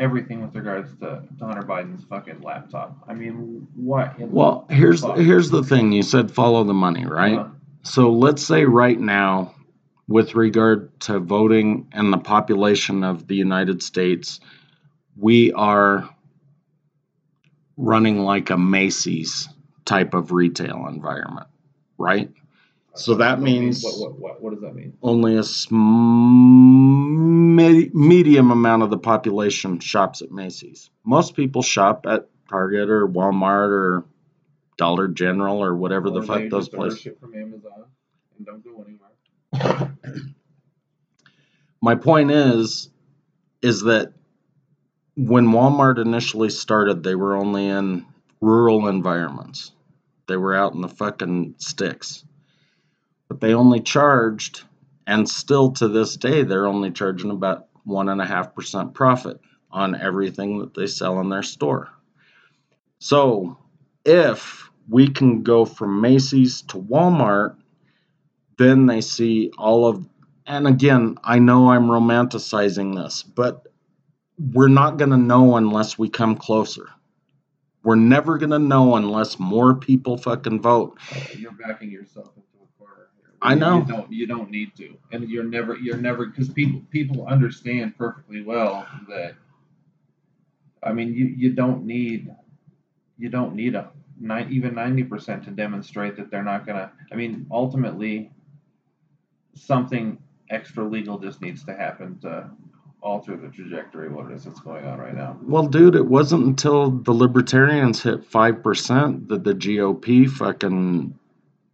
[0.00, 2.96] everything with regards to, to Hunter Biden's fucking laptop.
[3.06, 4.18] I mean, what?
[4.18, 5.18] the Well, here's fuck?
[5.18, 5.92] here's the thing.
[5.92, 7.38] You said follow the money, right?
[7.38, 7.48] Uh,
[7.82, 9.54] So let's say right now,
[10.08, 14.40] with regard to voting and the population of the United States,
[15.16, 16.08] we are
[17.76, 19.48] running like a Macy's
[19.84, 21.46] type of retail environment,
[21.98, 22.30] right?
[22.94, 24.96] So that means what what what, what does that mean?
[25.02, 25.76] only a sm-
[27.56, 30.90] medium amount of the population shops at Macy's.
[31.04, 34.04] Most people shop at Target or Walmart or
[34.76, 37.06] Dollar General or whatever the fuck those places.
[37.20, 37.84] from Amazon
[38.36, 39.96] and don't go anywhere.
[41.82, 42.90] My point is,
[43.62, 44.12] is that
[45.16, 48.06] when Walmart initially started, they were only in
[48.40, 49.72] rural environments.
[50.26, 52.24] They were out in the fucking sticks.
[53.30, 54.64] But they only charged,
[55.06, 59.40] and still to this day, they're only charging about one and a half percent profit
[59.70, 61.88] on everything that they sell in their store.
[62.98, 63.56] So
[64.04, 67.56] if we can go from Macy's to Walmart,
[68.58, 70.06] then they see all of
[70.46, 73.68] and again, I know I'm romanticizing this, but
[74.36, 76.88] we're not going to know unless we come closer.
[77.84, 80.98] We're never going to know unless more people fucking vote.
[81.36, 83.10] You're backing yourself into a corner.
[83.20, 83.29] Here.
[83.42, 83.78] I know.
[83.78, 84.12] You don't.
[84.12, 85.76] You don't need to, and you're never.
[85.76, 89.34] You're never because people people understand perfectly well that.
[90.82, 92.34] I mean, you you don't need.
[93.18, 96.92] You don't need a nine even ninety percent to demonstrate that they're not gonna.
[97.12, 98.32] I mean, ultimately.
[99.56, 100.16] Something
[100.48, 102.48] extra legal just needs to happen to
[103.02, 105.36] alter the trajectory of what it is that's going on right now.
[105.42, 111.18] Well, dude, it wasn't until the libertarians hit 5% that the GOP fucking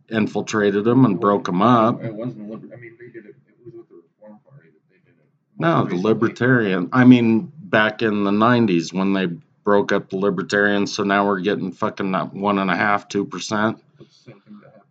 [0.08, 2.02] infiltrated them and broke them up.
[2.02, 2.48] It wasn't.
[2.50, 3.34] liber- I mean, they did it.
[3.48, 5.26] It was with the Reform Party that they did it.
[5.58, 6.88] No, the libertarian.
[6.92, 9.26] I mean, back in the 90s when they
[9.64, 13.24] broke up the libertarians, so now we're getting fucking that one and a half, two
[13.24, 13.82] percent.
[13.98, 14.84] It's the same thing that happened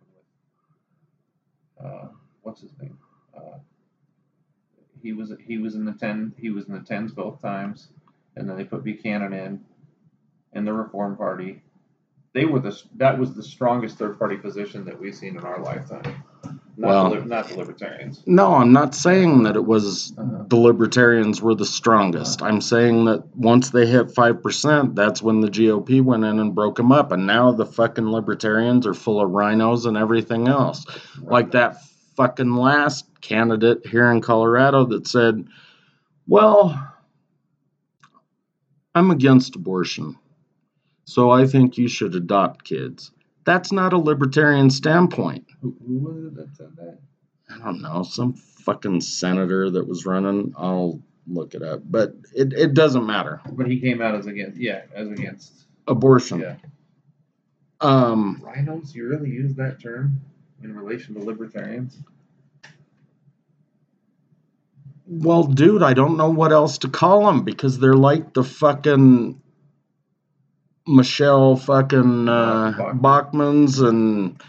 [1.80, 2.08] with uh,
[2.42, 2.98] what's his name?
[3.36, 3.58] Uh,
[5.02, 7.88] he was he was in the ten he was in the tens both times,
[8.36, 9.64] and then they put Buchanan in,
[10.52, 11.62] in the Reform Party.
[12.36, 15.58] They were the that was the strongest third party position that we've seen in our
[15.62, 16.22] lifetime.
[16.76, 18.22] Not, Well- the, not the libertarians.
[18.26, 20.44] No, I'm not saying that it was Uh-huh.
[20.46, 22.42] the libertarians were the strongest.
[22.42, 26.76] I'm saying that once they hit 5%, that's when the GOP went in and broke
[26.76, 27.10] them up.
[27.10, 30.84] And now the fucking libertarians are full of RINOs and everything else.
[31.22, 31.82] Like that
[32.16, 35.48] fucking last candidate here in Colorado that said,
[36.26, 36.78] Well,
[38.94, 40.18] I'm against abortion.
[41.06, 43.12] So I think you should adopt kids.
[43.44, 45.46] That's not a libertarian standpoint.
[45.62, 46.98] Who, who was it that said that?
[47.48, 50.52] I don't know, some fucking senator that was running.
[50.58, 53.40] I'll look it up, but it, it doesn't matter.
[53.52, 55.52] But he came out as against, yeah, as against.
[55.86, 56.40] Abortion.
[56.40, 56.56] Yeah.
[57.80, 60.20] Um, RINOs, you really use that term
[60.64, 61.96] in relation to libertarians?
[65.06, 69.40] well, dude, I don't know what else to call them because they're like the fucking
[70.86, 73.00] Michelle fucking uh, Bachmann.
[73.00, 74.42] Bachmanns and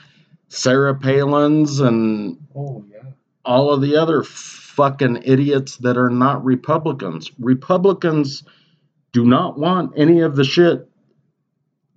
[0.49, 3.11] Sarah Palins and Oh, yeah.
[3.45, 7.31] all of the other fucking idiots that are not Republicans.
[7.39, 8.43] Republicans
[9.11, 10.87] do not want any of the shit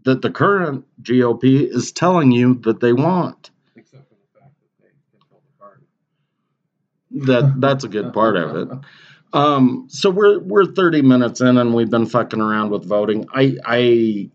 [0.04, 3.50] that the current GOP is telling you that they want.
[3.76, 5.84] Except for the fact that they control the party.
[7.26, 8.78] That that's a good part of it.
[9.32, 13.26] Um, so we're we're 30 minutes in and we've been fucking around with voting.
[13.32, 14.30] I I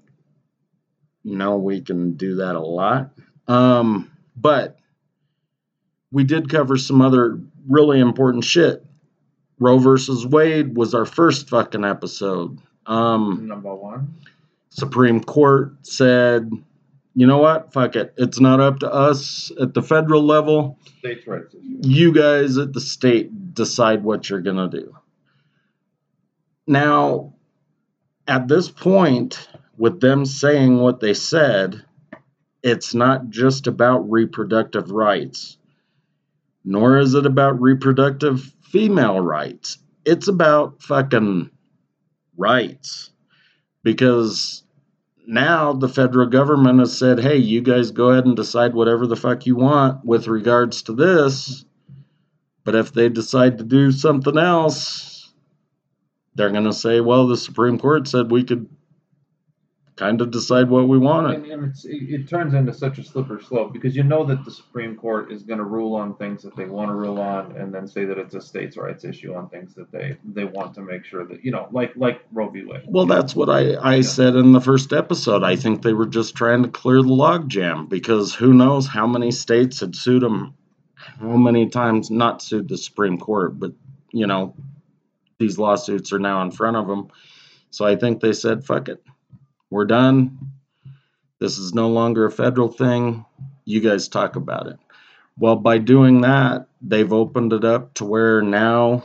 [1.24, 3.12] know we can do that a lot.
[3.48, 4.78] Um, but
[6.12, 8.86] we did cover some other really important shit.
[9.60, 12.60] Roe versus Wade was our first fucking episode.
[12.86, 14.16] Um, Number one.
[14.70, 16.52] Supreme Court said,
[17.16, 17.72] you know what?
[17.74, 18.14] Fuck it.
[18.18, 22.82] It's not up to us at the federal level States' rights you guys at the
[22.82, 24.96] state decide what you're going to do.
[26.68, 27.34] Now,
[28.28, 29.48] at this point,
[29.78, 31.84] with them saying what they said,
[32.64, 35.58] it's not just about reproductive rights,
[36.64, 39.78] nor is it about reproductive female rights.
[40.06, 41.52] It's about fucking
[42.36, 43.12] rights.
[43.84, 44.64] Because
[45.28, 49.16] now the federal government has said, hey, you guys go ahead and decide whatever the
[49.16, 51.66] fuck you want with regards to this.
[52.64, 55.34] But if they decide to do something else,
[56.36, 58.68] they're going to say, well, the Supreme Court said we could
[59.96, 61.34] kind of decide what we want.
[61.34, 64.44] And, and it's, it, it turns into such a slippery slope because you know that
[64.44, 67.56] the Supreme Court is going to rule on things that they want to rule on,
[67.56, 70.74] and then say that it's a states' rights issue on things that they they want
[70.76, 72.64] to make sure that you know, like like Roe v.
[72.66, 72.84] Wade.
[72.88, 75.44] Well, that's what I, I said in the first episode.
[75.44, 79.32] I think they were just trying to clear the logjam because who knows how many
[79.32, 80.56] states had sued them,
[80.96, 83.72] how many times, not sued the Supreme Court, but,
[84.12, 84.56] you know,
[85.38, 87.08] these lawsuits are now in front of them.
[87.70, 89.04] So I think they said, fuck it.
[89.76, 90.54] We're done.
[91.40, 93.26] This is no longer a federal thing.
[93.66, 94.80] You guys talk about it.
[95.38, 99.04] Well, by doing that, they've opened it up to where now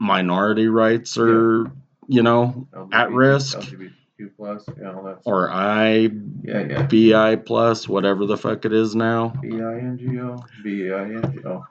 [0.00, 1.70] minority rights are,
[2.08, 3.58] you know, At risk.
[3.58, 6.10] LGBTQ plus, you know, or I
[6.42, 6.82] yeah, yeah.
[6.82, 9.28] BI plus, whatever the fuck it is now.
[9.28, 11.64] B I N G O B I N G O.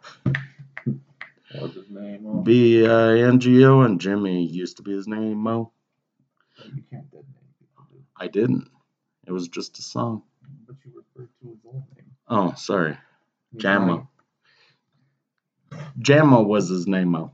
[1.51, 2.25] What was his name?
[2.25, 5.73] Oh, B I N G O and Jimmy used to be his name, Mo.
[6.73, 8.04] you can't dead name people, dude.
[8.17, 8.69] I didn't.
[9.27, 10.23] It was just a song.
[10.67, 12.05] But you referred to his old name.
[12.27, 12.97] Oh, sorry.
[13.51, 14.07] He's Jammo.
[15.99, 17.31] Jammo was his name, Mo.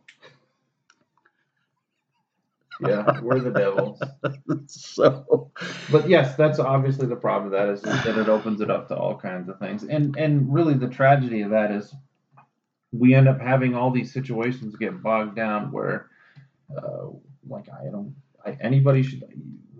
[2.80, 4.02] Yeah, we're the devils.
[4.66, 5.52] so,
[5.92, 8.88] But yes, that's obviously the problem with that is, is that it opens it up
[8.88, 9.84] to all kinds of things.
[9.84, 11.94] And and really the tragedy of that is
[12.92, 16.08] we end up having all these situations get bogged down where
[16.76, 17.08] uh,
[17.48, 18.16] like I don't
[18.46, 19.24] I, anybody should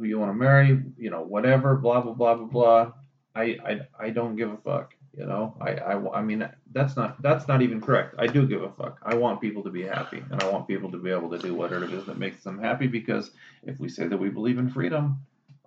[0.02, 2.92] who you want to marry, you know, whatever, blah blah blah blah blah.
[3.36, 4.94] I I, I don't give a fuck.
[5.18, 8.16] You know, I, I, I mean that's not that's not even correct.
[8.18, 9.00] I do give a fuck.
[9.04, 11.54] I want people to be happy, and I want people to be able to do
[11.54, 12.88] whatever it is that makes them happy.
[12.88, 13.32] Because
[13.64, 15.20] if we say that we believe in freedom,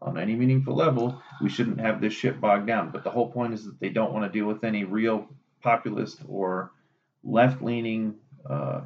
[0.02, 2.90] on any meaningful level, we shouldn't have this shit bogged down.
[2.90, 5.26] But the whole point is that they don't want to deal with any real
[5.62, 6.72] populist or
[7.22, 8.16] left leaning
[8.48, 8.82] uh,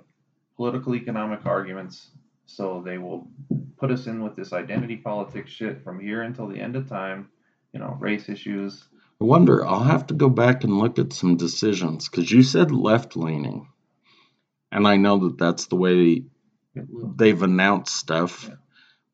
[0.56, 2.10] political economic arguments.
[2.50, 3.28] So they will
[3.76, 7.28] put us in with this identity politics shit from here until the end of time,
[7.72, 8.82] you know, race issues.
[9.20, 12.70] I wonder, I'll have to go back and look at some decisions because you said
[12.70, 13.68] left leaning.
[14.72, 16.24] And I know that that's the way
[16.74, 18.46] they've announced stuff.
[18.48, 18.54] Yeah.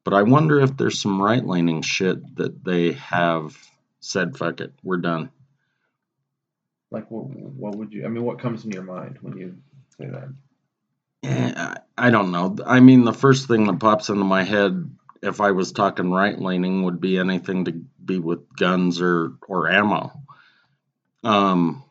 [0.04, 3.56] But I wonder if there's some right leaning shit that they have
[3.98, 5.30] said, fuck it, we're done.
[6.90, 9.56] Like, what, what would you, I mean, what comes in your mind when you
[9.98, 10.28] say that?
[11.96, 12.56] I don't know.
[12.66, 14.90] I mean, the first thing that pops into my head
[15.24, 17.72] if I was talking right leaning, would be anything to
[18.04, 20.12] be with guns or or ammo.
[21.24, 21.82] Um,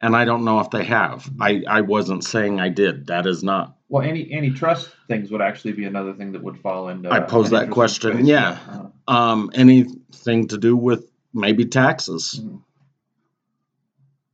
[0.00, 1.28] and I don't know if they have.
[1.40, 3.06] I I wasn't saying I did.
[3.06, 3.76] That is not.
[3.88, 7.10] Well, any antitrust things would actually be another thing that would fall into.
[7.10, 8.18] I posed an that question.
[8.18, 8.26] space.
[8.26, 8.58] Yeah.
[8.68, 12.62] Uh, Um, anything to do with maybe taxes mhm.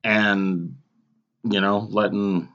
[0.05, 0.77] and
[1.45, 2.49] you know letting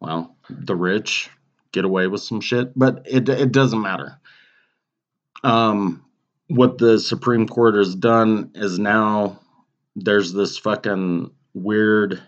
[0.00, 1.30] well the rich
[1.72, 4.18] get away with some shit, but it it doesn't matter.
[5.44, 6.04] Um,
[6.48, 9.40] what the Supreme Court has done is now
[9.94, 12.22] there's this fucking weird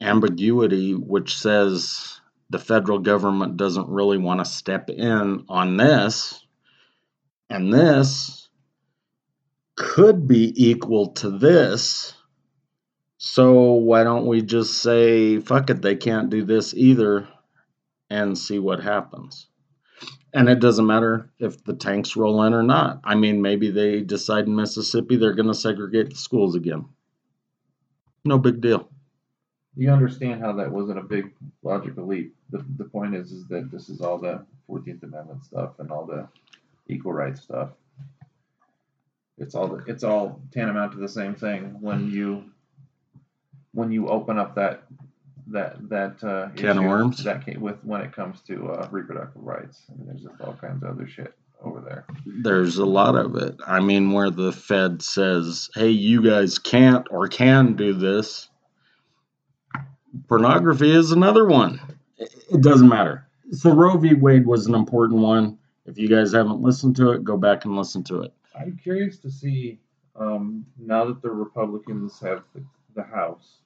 [0.00, 6.44] ambiguity which says the federal government doesn't really want to step in on this,
[7.48, 8.48] and this
[9.76, 12.14] could be equal to this.
[13.22, 17.28] So why don't we just say, fuck it, they can't do this either
[18.08, 19.46] and see what happens?
[20.32, 23.00] And it doesn't matter if the tanks roll in or not.
[23.04, 26.86] I mean, maybe they decide in Mississippi they're going to segregate the schools again.
[28.24, 28.88] No big deal.
[29.76, 32.34] You understand how that wasn't a big logical leap.
[32.48, 36.06] The, the point is, is that this is all the Fourteenth Amendment stuff and all
[36.06, 36.26] the
[36.88, 37.68] equal rights stuff.
[39.36, 42.44] It's all the, it's all tantamount to the same thing when you
[43.72, 44.84] when you open up that
[45.48, 47.24] that that uh, Can of worms?
[47.24, 49.82] that ca- with when it comes to uh, reproductive rights.
[49.90, 52.06] I mean, there's just all kinds of other shit over there.
[52.24, 53.56] There's a lot of it.
[53.66, 58.48] I mean, where the Fed says, hey, you guys can't or can do this.
[60.28, 61.80] Pornography is another one.
[62.16, 63.26] It it doesn't matter.
[63.52, 64.14] So, Roe v.
[64.14, 65.58] Wade was an important one.
[65.86, 68.32] If you guys haven't listened to it, go back and listen to it.
[68.58, 69.80] I'm curious to see
[70.14, 72.62] um, now that the Republicans have the,
[72.94, 73.58] the House,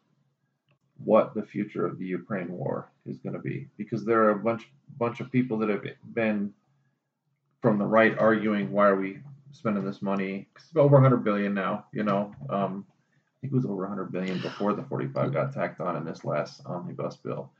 [1.04, 4.38] what the future of the Ukraine war is going to be, because there are a
[4.38, 4.68] bunch
[4.98, 6.52] bunch of people that have been
[7.60, 9.18] from the right arguing why are we
[9.52, 10.46] spending this money?
[10.54, 11.86] 'Cause It's over 100 billion now.
[11.92, 15.80] You know, um, I think it was over 100 billion before the 45 got tacked
[15.80, 17.50] on in this last omnibus bill.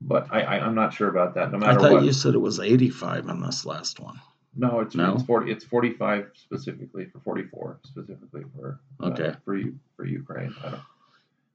[0.00, 1.52] But I, I I'm not sure about that.
[1.52, 2.04] No matter I thought what.
[2.04, 4.20] you said it was 85 in this last one.
[4.54, 5.14] No, it's No?
[5.14, 5.50] it's forty.
[5.50, 10.54] It's forty five specifically for forty four specifically for uh, for you for Ukraine.
[10.64, 10.82] I don't,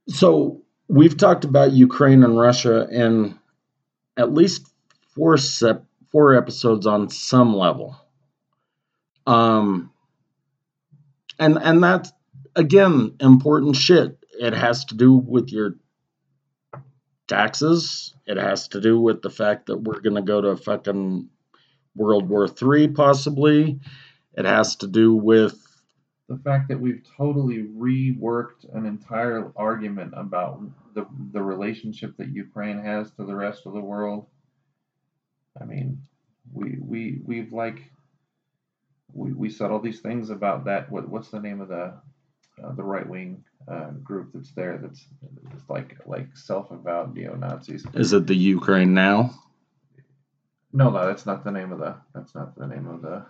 [0.09, 3.37] So, we've talked about Ukraine and Russia in
[4.15, 4.67] at least
[5.15, 7.95] four sep- four episodes on some level.
[9.25, 9.91] Um,
[11.39, 12.11] and and that's
[12.55, 14.17] again important shit.
[14.39, 15.75] It has to do with your
[17.27, 18.13] taxes.
[18.25, 21.29] It has to do with the fact that we're gonna go to fucking
[21.95, 23.79] World War Three possibly.
[24.33, 25.66] It has to do with
[26.27, 30.61] the fact that we've totally reworked an entire argument about
[30.93, 34.27] the the relationship that Ukraine has to the rest of the world.
[35.59, 36.01] I mean,
[36.53, 37.91] we we we've like
[39.13, 40.91] we, we said all these things about that.
[40.91, 41.93] What what's the name of the
[42.63, 44.77] uh, the right wing uh, group that's there?
[44.77, 45.05] That's
[45.53, 47.85] it's like like self avowed neo Nazis.
[47.93, 49.33] is it the Ukraine now?
[50.73, 51.95] No, no, that's not the name of the.
[52.13, 53.25] That's not the name of the.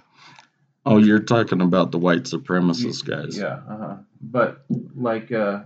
[0.88, 3.38] Oh, you're talking about the white supremacist guys.
[3.38, 3.97] Yeah, uh-huh.
[4.21, 4.65] But
[4.95, 5.63] like, uh,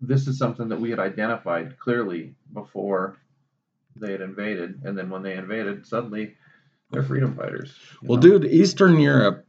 [0.00, 3.18] this is something that we had identified clearly before
[3.96, 6.34] they had invaded, and then when they invaded, suddenly
[6.90, 7.74] they're freedom fighters.
[8.02, 8.38] Well, know?
[8.38, 9.46] dude, Eastern Europe,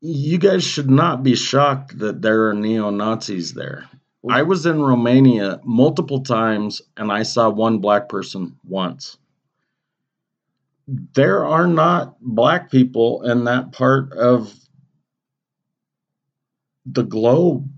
[0.00, 3.88] you guys should not be shocked that there are neo Nazis there.
[4.30, 9.18] I was in Romania multiple times and I saw one black person once.
[10.86, 14.52] There are not black people in that part of
[16.86, 17.70] the globe.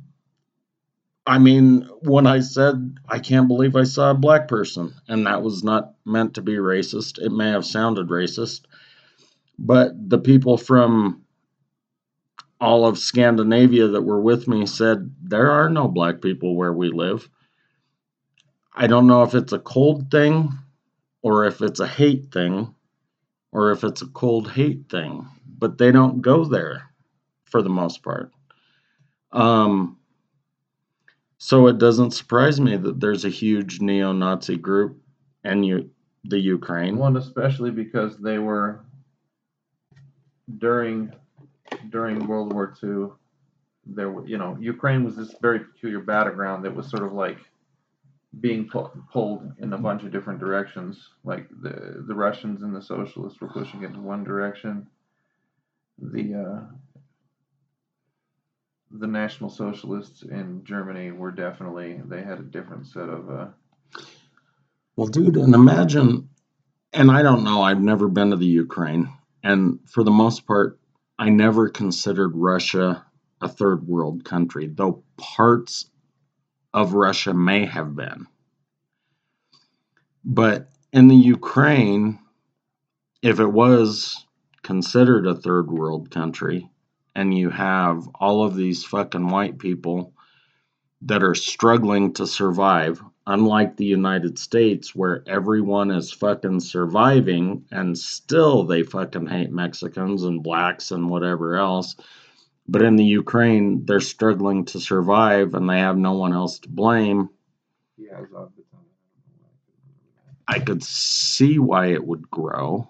[1.27, 5.43] I mean, when I said I can't believe I saw a black person, and that
[5.43, 8.63] was not meant to be racist, it may have sounded racist,
[9.59, 11.23] but the people from
[12.61, 16.91] all of Scandinavia that were with me said there are no black people where we
[16.91, 17.29] live.
[18.73, 20.53] I don't know if it's a cold thing
[21.23, 22.75] or if it's a hate thing
[23.57, 25.27] or if it's a cold hate thing,
[25.59, 26.91] but they don't go there
[27.47, 28.31] for the most part.
[29.33, 29.97] Um,
[31.39, 35.01] so it doesn't surprise me that there's a huge neo-Nazi group
[35.43, 35.89] in you,
[36.25, 36.99] the Ukraine.
[36.99, 38.85] One especially because they were
[40.59, 41.11] during
[41.89, 43.07] during World War II.
[43.87, 47.39] There, were, you know, Ukraine was this very peculiar battleground that was sort of like
[48.41, 51.09] being pu- pulled in a bunch of different directions.
[51.25, 54.87] Like the the Russians and the socialists were pushing it in one direction.
[55.99, 56.61] The uh,
[58.91, 63.47] the National Socialists in Germany were definitely they had a different set of uh,
[64.97, 66.29] Well, dude, and imagine
[66.97, 69.13] and I don't know, I've never been to the Ukraine.
[69.43, 70.79] And for the most part,
[71.19, 73.05] I never considered Russia
[73.41, 75.91] a third world country, though parts
[76.77, 78.27] of Russia may have been.
[80.23, 82.19] But in the Ukraine,
[83.23, 84.27] if it was
[84.63, 86.69] considered a third world country,
[87.15, 90.13] and you have all of these fucking white people
[91.01, 97.97] that are struggling to survive, unlike the United States where everyone is fucking surviving and
[97.97, 101.97] still they fucking hate Mexicans and blacks and whatever else.
[102.69, 106.69] But in the Ukraine, they're struggling to survive and they have no one else to
[106.69, 107.31] blame.
[107.97, 108.21] Yeah,
[110.49, 112.87] I could see why it would grow.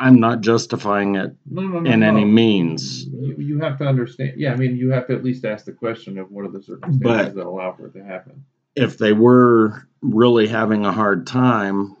[0.00, 3.06] I'm not justifying it no, no, no, in any means.
[3.06, 4.34] You, you have to understand.
[4.36, 6.62] Yeah, I mean, you have to at least ask the question of what are the
[6.62, 8.44] circumstances But- that allow for it to happen.
[8.76, 11.96] If they were really having a hard time,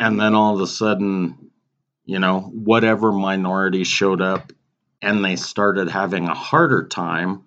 [0.00, 1.50] and then all of a sudden,
[2.06, 4.52] you know, whatever minority showed up
[5.02, 7.42] and they started having a harder time,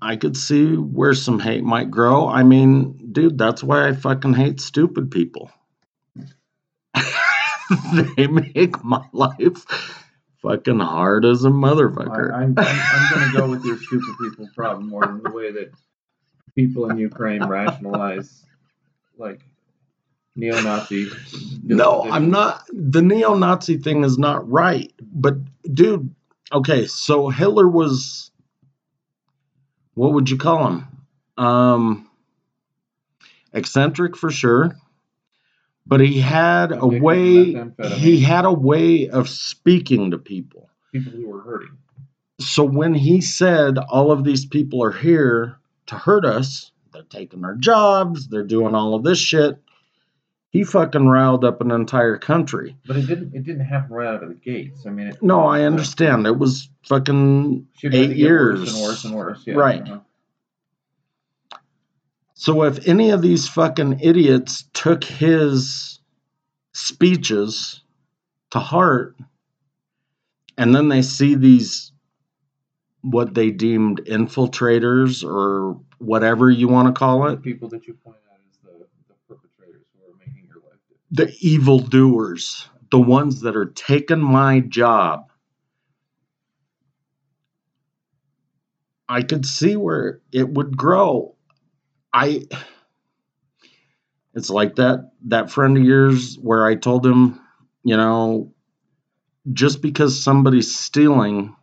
[0.00, 2.26] I could see where some hate might grow.
[2.26, 5.52] I mean, dude, that's why I fucking hate stupid people.
[8.16, 9.64] they make my life
[10.42, 12.34] fucking hard as a motherfucker.
[12.34, 15.70] I, I'm going to go with your stupid people problem more than the way that
[16.56, 18.44] people in Ukraine rationalize,
[19.16, 19.42] like,
[20.36, 21.10] neo-Nazi.
[21.62, 22.10] No.
[22.10, 22.64] I'm not.
[22.72, 24.92] The neo Nazi thing is not right.
[25.00, 25.34] But,
[25.72, 26.14] dude,
[26.52, 28.30] okay, so Hitler was.
[29.94, 30.86] What would you call him?
[31.36, 32.10] Um,
[33.52, 34.76] eccentric for sure.
[35.86, 37.54] But he had a way.
[37.96, 40.70] He had a way of speaking to people.
[40.92, 41.76] People who were hurting.
[42.40, 47.44] So when he said all of these people are here to hurt us, they're taking
[47.44, 49.58] our jobs, they're doing all of this shit.
[50.52, 52.76] He fucking riled up an entire country.
[52.86, 53.34] But it didn't.
[53.34, 54.84] It didn't happen right out of the gates.
[54.86, 56.26] I mean, it, No, I understand.
[56.26, 58.74] It was fucking Shit had to eight get worse years.
[58.74, 59.42] and worse and worse.
[59.46, 59.80] Yeah, Right.
[59.82, 60.00] uh-huh.
[62.34, 66.00] So if any of these fucking idiots took his
[66.74, 67.80] speeches
[68.50, 69.16] to heart
[70.58, 71.92] and then they see these
[73.02, 78.16] what they deemed infiltrators or whatever you want to call it, people that you point
[78.30, 81.01] out as the, the perpetrators who are making your life difficult.
[81.12, 85.30] The evildoers, the ones that are taking my job.
[89.08, 91.36] I could see where it would grow.
[92.14, 92.46] I
[94.34, 97.38] it's like that that friend of yours where I told him,
[97.84, 98.54] you know,
[99.52, 101.54] just because somebody's stealing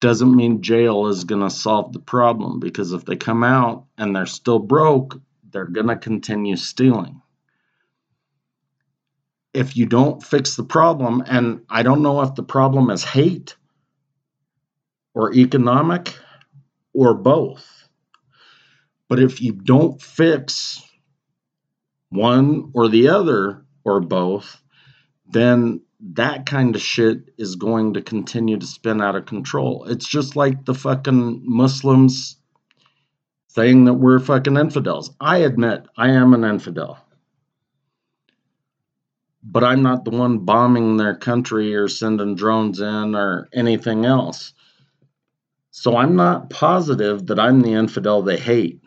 [0.00, 4.16] doesn't mean jail is going to solve the problem because if they come out and
[4.16, 5.20] they're still broke,
[5.50, 7.20] they're going to continue stealing.
[9.56, 13.56] If you don't fix the problem, and I don't know if the problem is hate
[15.14, 16.14] or economic
[16.92, 17.88] or both,
[19.08, 20.82] but if you don't fix
[22.10, 24.60] one or the other or both,
[25.28, 29.84] then that kind of shit is going to continue to spin out of control.
[29.84, 32.36] It's just like the fucking Muslims
[33.48, 35.14] saying that we're fucking infidels.
[35.18, 36.98] I admit I am an infidel.
[39.48, 44.52] But I'm not the one bombing their country or sending drones in or anything else.
[45.70, 48.80] So I'm not positive that I'm the infidel they hate.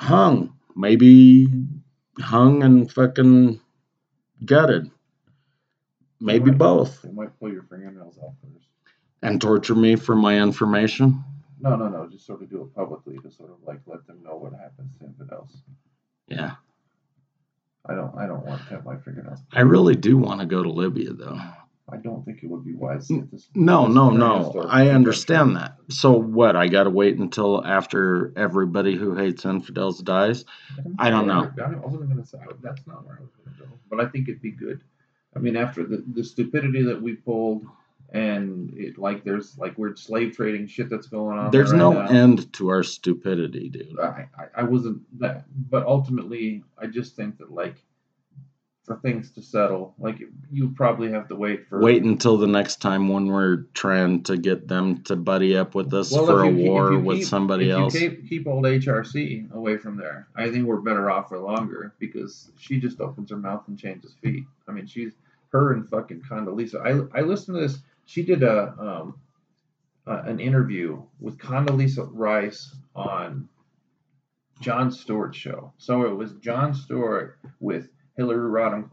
[0.00, 0.52] hung.
[0.74, 1.46] Maybe
[2.18, 3.60] hung and fucking
[4.44, 4.90] gutted.
[6.20, 7.02] Maybe both.
[7.02, 8.66] They might pull your fingernails off first.
[9.22, 11.24] And torture me for my information.
[11.60, 12.06] No, no, no.
[12.08, 14.96] Just sort of do it publicly to sort of like let them know what happens
[14.98, 15.56] to infidels.
[16.28, 16.52] Yeah.
[17.86, 18.14] I don't.
[18.16, 19.40] I don't want to have my fingernails.
[19.52, 21.38] I really do want to go to Libya, though.
[21.88, 23.06] I don't think it would be wise.
[23.08, 24.66] this- No, no, no.
[24.68, 25.76] I understand that.
[25.88, 26.56] So what?
[26.56, 30.44] I got to wait until after everybody who hates infidels dies.
[30.98, 31.50] I don't know.
[31.64, 34.06] I wasn't going to say that's not where I was going to go, but I
[34.08, 34.80] think it'd be good.
[35.36, 37.66] I mean, after the, the stupidity that we pulled,
[38.12, 41.50] and it like there's like weird slave trading shit that's going on.
[41.50, 42.06] There's there no now.
[42.08, 43.98] end to our stupidity, dude.
[44.00, 47.76] I, I, I wasn't that, but ultimately, I just think that like
[48.86, 49.94] for things to settle.
[49.98, 50.20] Like
[50.50, 54.36] you probably have to wait for Wait until the next time when we're trying to
[54.36, 57.70] get them to buddy up with us Well, for a you war you with somebody
[57.70, 57.94] if else.
[57.94, 60.28] You keep, keep old HRC away from there.
[60.36, 64.14] I think we're better off for longer because she just opens her mouth and changes
[64.22, 64.44] feet.
[64.68, 65.12] I mean, she's
[65.50, 66.80] her and fucking Condoleezza.
[66.80, 67.78] I I listened to this.
[68.06, 69.18] She did a um
[70.06, 73.48] uh, an interview with Condoleezza Rice on
[74.60, 75.72] Jon Stewart's show.
[75.78, 78.88] So it was Jon Stewart with Hillary Rodham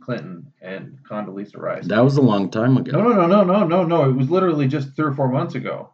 [0.00, 1.86] Clinton, and Condoleezza Rice.
[1.86, 2.92] That was a long time ago.
[2.92, 4.08] No, no, no, no, no, no, no.
[4.08, 5.90] It was literally just three or four months ago.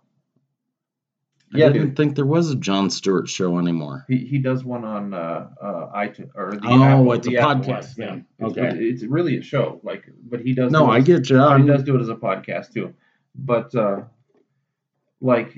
[1.54, 1.96] I Yeah, didn't dude.
[1.96, 4.04] think there was a Jon Stewart show anymore.
[4.08, 7.62] He, he does one on uh, uh, iTunes or the Oh, Apple, it's a Apple
[7.64, 7.96] podcast.
[7.96, 8.16] Yeah.
[8.40, 8.76] It's, Okay.
[8.78, 10.72] it's really a show, like, but he does.
[10.72, 11.36] No, do I as- get you.
[11.56, 12.92] he does do it as a podcast too.
[13.36, 14.02] But uh,
[15.20, 15.56] like,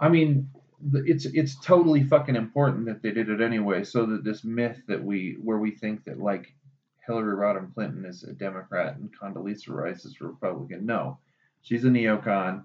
[0.00, 0.55] I mean, the-
[0.92, 5.02] it's it's totally fucking important that they did it anyway, so that this myth that
[5.02, 6.54] we where we think that like
[7.06, 10.86] Hillary Rodham Clinton is a Democrat and Condoleezza Rice is a Republican.
[10.86, 11.18] No,
[11.62, 12.64] she's a neocon.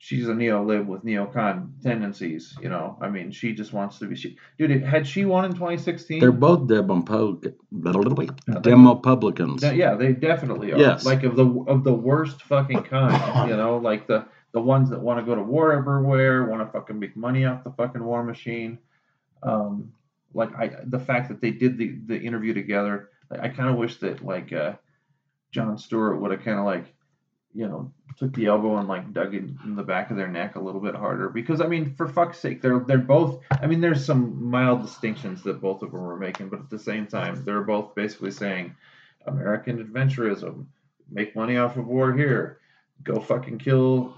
[0.00, 2.56] She's a neo-lib with neocon tendencies.
[2.62, 4.14] You know, I mean, she just wants to be.
[4.14, 6.20] She, dude, had she won in 2016?
[6.20, 7.02] They're both Demo
[7.72, 9.76] Demopublicans.
[9.76, 10.78] Yeah, they definitely are.
[10.78, 11.04] Yes.
[11.04, 14.24] Like of the of the worst fucking kind, you know, like the
[14.58, 17.62] the ones that want to go to war everywhere, want to fucking make money off
[17.62, 18.76] the fucking war machine.
[19.44, 19.92] Um,
[20.34, 23.76] like I, the fact that they did the the interview together, I, I kind of
[23.76, 24.72] wish that like uh,
[25.52, 26.92] Jon Stewart would have kind of like,
[27.54, 30.56] you know, took the elbow and like dug it in the back of their neck
[30.56, 33.40] a little bit harder because I mean, for fuck's sake, they're they're both.
[33.52, 36.80] I mean, there's some mild distinctions that both of them were making, but at the
[36.80, 38.74] same time, they're both basically saying
[39.24, 40.66] American adventurism,
[41.08, 42.57] make money off of war here,
[43.04, 44.14] go fucking kill,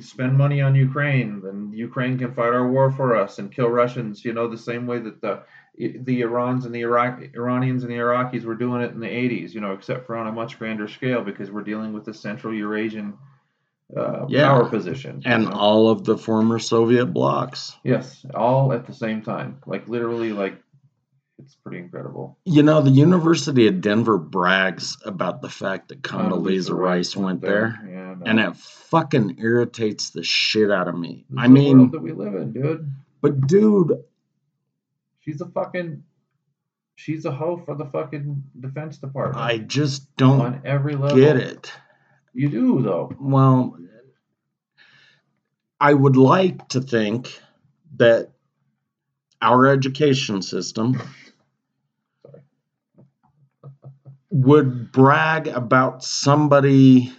[0.00, 4.24] spend money on Ukraine, then Ukraine can fight our war for us and kill Russians.
[4.24, 5.42] You know, the same way that the
[5.78, 9.54] the Irans and the Iraq Iranians and the Iraqis were doing it in the 80s.
[9.54, 12.52] You know, except for on a much grander scale because we're dealing with the Central
[12.54, 13.14] Eurasian
[13.96, 14.48] uh, Yeah.
[14.48, 15.22] power position.
[15.24, 15.52] you and know?
[15.52, 17.76] all of the former Soviet blocs.
[17.84, 20.60] yes, all at the same time, like literally, like
[21.38, 22.38] it's pretty incredible.
[22.44, 27.78] You know, the University of Denver brags about the fact that Condoleezza Rice went there,
[27.88, 28.22] Yeah, no.
[28.26, 31.24] and it fucking irritates the shit out of me.
[31.30, 32.90] This I mean, world that we live in, dude.
[33.20, 33.92] but dude,
[35.20, 36.02] She's a fucking.
[36.96, 39.44] She's a hoe for the fucking defense department.
[39.44, 41.16] I just don't on every level.
[41.18, 41.70] get it.
[42.32, 43.12] You do though.
[43.20, 43.76] Well,
[45.80, 47.40] I would like to think
[47.98, 48.30] that
[49.42, 51.00] our education system
[52.24, 52.40] Sorry.
[54.42, 57.12] Would brag about somebody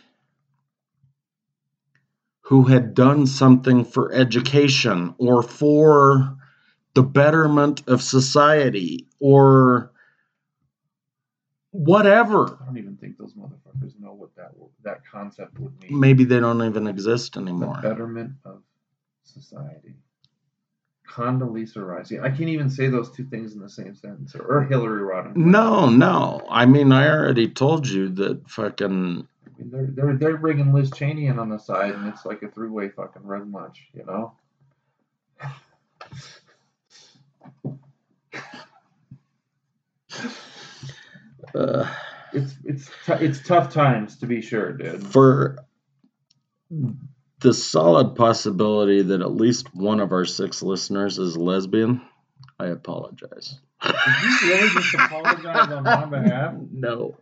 [2.42, 6.38] who had done something for education or for
[6.94, 9.92] the betterment of society or
[11.72, 12.58] whatever.
[12.62, 14.52] I don't even think those motherfuckers know what that
[14.84, 16.00] that concept would mean.
[16.00, 17.80] Maybe they don't even exist The anymore.
[17.82, 18.62] betterment of
[19.24, 19.96] society.
[21.10, 22.12] Condoleezza Rice.
[22.12, 24.36] Yeah, I can't even say those two things in the same sentence.
[24.36, 25.36] Or, or Hillary Rodham.
[25.36, 26.45] No, no.
[26.49, 29.28] I mean, I already told you that fucking.
[29.45, 32.43] I mean, they're they're they're bringing Liz Cheney in on the side, and it's like
[32.43, 34.34] a three way fucking rug munch, you know.
[41.55, 41.88] Uh,
[42.32, 45.03] It's it's t- it's tough times to be sure, dude.
[45.03, 45.57] for
[47.42, 52.02] the solid possibility that at least one of our six listeners is lesbian,
[52.60, 53.60] I apologize.
[53.82, 53.94] Did
[54.42, 56.54] you really just apologize on my behalf?
[56.72, 57.16] No.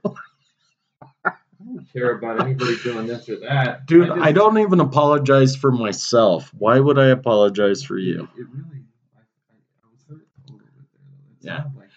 [1.25, 1.31] I
[1.73, 3.85] don't care about anybody doing this or that.
[3.87, 6.51] Dude, just- I don't even apologize for myself.
[6.57, 8.27] Why would I apologize for you?
[8.37, 8.83] It really.
[9.15, 9.53] I, I,
[9.83, 10.85] I was hurt a little bit
[11.41, 11.53] there.
[11.53, 11.63] Yeah.
[11.77, 11.89] like.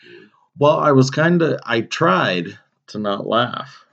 [0.59, 2.59] Well, I was kind of, I tried
[2.89, 3.85] to not laugh,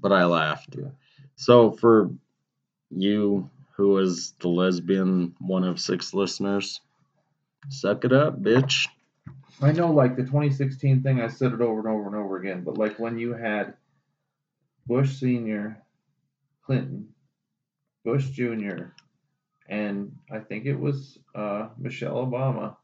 [0.00, 0.76] but I laughed.
[0.78, 0.88] Yeah.
[1.36, 2.10] So for
[2.90, 6.80] you, who is the lesbian one of six listeners,
[7.68, 8.88] suck it up, bitch.
[9.60, 12.62] I know, like the 2016 thing, I said it over and over and over again,
[12.62, 13.74] but like when you had
[14.86, 15.82] Bush Sr.,
[16.64, 17.08] Clinton,
[18.04, 18.92] Bush Jr.,
[19.68, 22.76] and I think it was uh, Michelle Obama,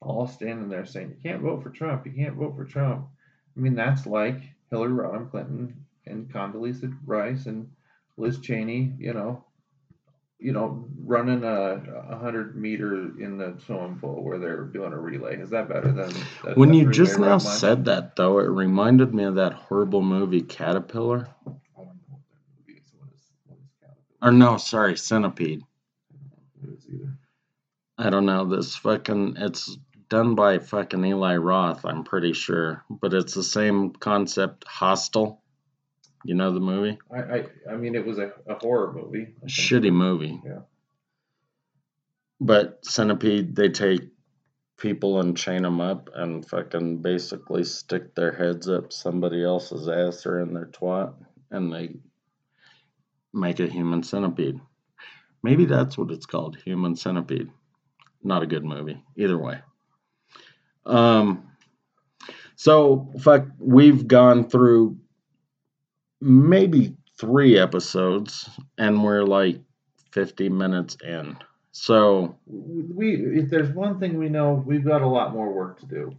[0.00, 2.06] all standing there saying, "You can't vote for Trump.
[2.06, 3.06] You can't vote for Trump."
[3.56, 7.70] I mean, that's like Hillary Rodham Clinton and Condoleezza Rice and
[8.16, 8.92] Liz Cheney.
[8.98, 9.44] You know,
[10.42, 11.80] you know, running a,
[12.10, 15.36] a hundred meter in the swimming pool where they're doing a relay.
[15.36, 16.10] Is that better than
[16.44, 20.02] a- When a you just now said that, though, it reminded me of that horrible
[20.02, 21.28] movie Caterpillar.
[21.46, 22.92] I don't know what that movie is.
[22.98, 24.28] What is what is Caterpillar?
[24.28, 25.62] Or no, sorry, Centipede.
[25.62, 27.12] I don't know what it is either.
[27.98, 28.44] I don't know.
[28.46, 29.76] This fucking it's
[30.08, 34.64] done by fucking Eli Roth, I'm pretty sure, but it's the same concept.
[34.66, 35.41] Hostel.
[36.24, 36.98] You know the movie?
[37.14, 39.34] I I, I mean, it was a, a horror movie.
[39.42, 40.40] A shitty movie.
[40.44, 40.60] Yeah.
[42.40, 44.02] But Centipede, they take
[44.76, 50.26] people and chain them up and fucking basically stick their heads up somebody else's ass
[50.26, 51.14] or in their twat
[51.52, 51.94] and they
[53.32, 54.60] make a human centipede.
[55.42, 57.50] Maybe that's what it's called, human centipede.
[58.24, 59.60] Not a good movie, either way.
[60.84, 61.48] Um,
[62.56, 64.98] so fuck, we've gone through
[66.22, 68.48] maybe three episodes,
[68.78, 69.60] and we're like
[70.12, 71.36] fifty minutes in.
[71.72, 75.86] So we, if there's one thing we know, we've got a lot more work to
[75.86, 76.14] do.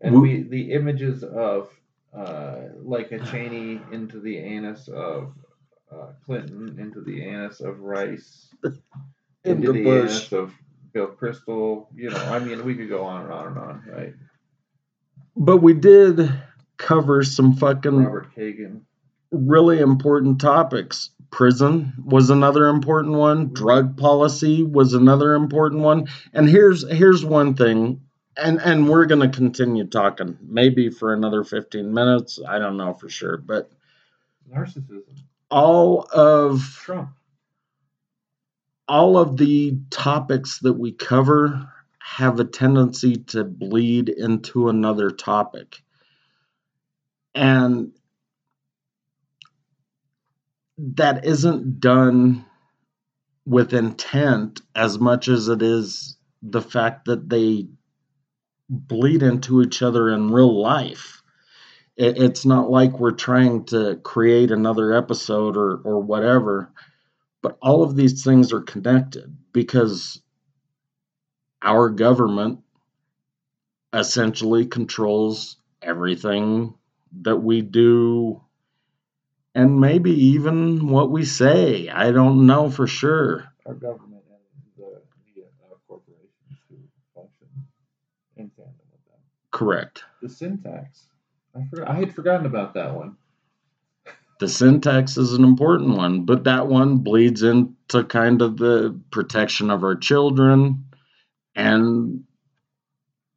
[0.00, 1.70] And We- we, the images of
[2.14, 5.32] uh, like a Cheney into the anus of
[5.92, 8.48] uh, Clinton, into the anus of Rice,
[9.44, 10.52] into the anus of
[10.92, 11.86] Bill Kristol.
[11.94, 14.14] You know, I mean, we could go on and on and on, right?
[15.36, 16.30] But we did
[16.76, 18.80] cover some fucking Robert Kagan.
[19.32, 21.10] Really important topics.
[21.30, 23.52] Prison was another important one.
[23.52, 26.08] Drug policy was another important one.
[26.32, 28.02] And here's here's one thing,
[28.36, 32.40] and and we're gonna continue talking maybe for another fifteen minutes.
[32.46, 33.70] I don't know for sure, but
[34.50, 35.24] Narcissism.
[35.50, 37.10] all of Trump.
[38.88, 41.68] all of the topics that we cover
[42.00, 45.82] have a tendency to bleed into another topic.
[47.34, 47.92] And
[50.94, 52.44] that isn't done
[53.44, 57.68] with intent as much as it is the fact that they
[58.68, 61.22] bleed into each other in real life.
[61.96, 66.72] It, it's not like we're trying to create another episode or, or whatever,
[67.42, 70.22] but all of these things are connected because
[71.62, 72.60] our government
[73.92, 76.74] essentially controls everything
[77.22, 78.40] that we do
[79.54, 81.88] and maybe even what we say.
[81.88, 83.52] I don't know for sure.
[83.66, 84.40] Our government and
[84.76, 86.76] the media uh, corporations who
[87.14, 87.48] function
[88.36, 89.20] in tandem with them.
[89.50, 90.04] Correct.
[90.22, 91.06] The syntax.
[91.54, 91.88] I forgot.
[91.88, 93.16] I had forgotten about that one.
[94.38, 99.70] The syntax is an important one, but that one bleeds into kind of the protection
[99.70, 100.86] of our children
[101.54, 102.24] and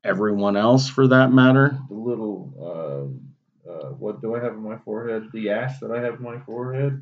[0.01, 1.77] everyone else for that matter.
[1.89, 3.07] The little, uh, uh,
[3.99, 5.29] what do I have on my forehead?
[5.33, 7.01] The ash that I have on my forehead.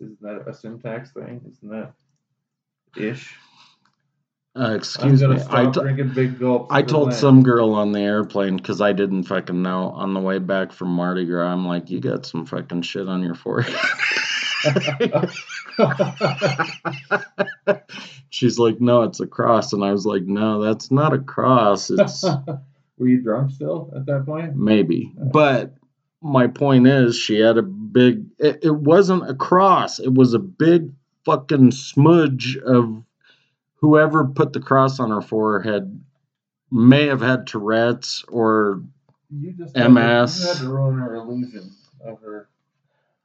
[0.00, 1.40] Isn't that a syntax thing?
[1.50, 1.92] Isn't that
[2.96, 3.34] ish?
[4.58, 5.38] Uh, excuse me.
[5.38, 6.72] stop drinking big gulps.
[6.72, 7.20] I told Atlantic.
[7.20, 10.88] some girl on the airplane because I didn't fucking know on the way back from
[10.88, 11.52] Mardi Gras.
[11.52, 13.76] I'm like, you got some fucking shit on your forehead.
[18.30, 19.74] She's like, no, it's a cross.
[19.74, 21.90] And I was like, no, that's not a cross.
[21.90, 22.24] It's
[22.98, 24.56] Were you drunk still at that point?
[24.56, 25.12] maybe.
[25.16, 25.74] But
[26.22, 29.98] my point is, she had a big, it, it wasn't a cross.
[29.98, 30.90] It was a big
[31.24, 33.02] fucking smudge of
[33.76, 36.02] whoever put the cross on her forehead
[36.70, 38.82] may have had Tourette's or
[39.30, 40.40] You just had MS.
[40.40, 41.70] you had to ruin her illusion
[42.04, 42.48] of her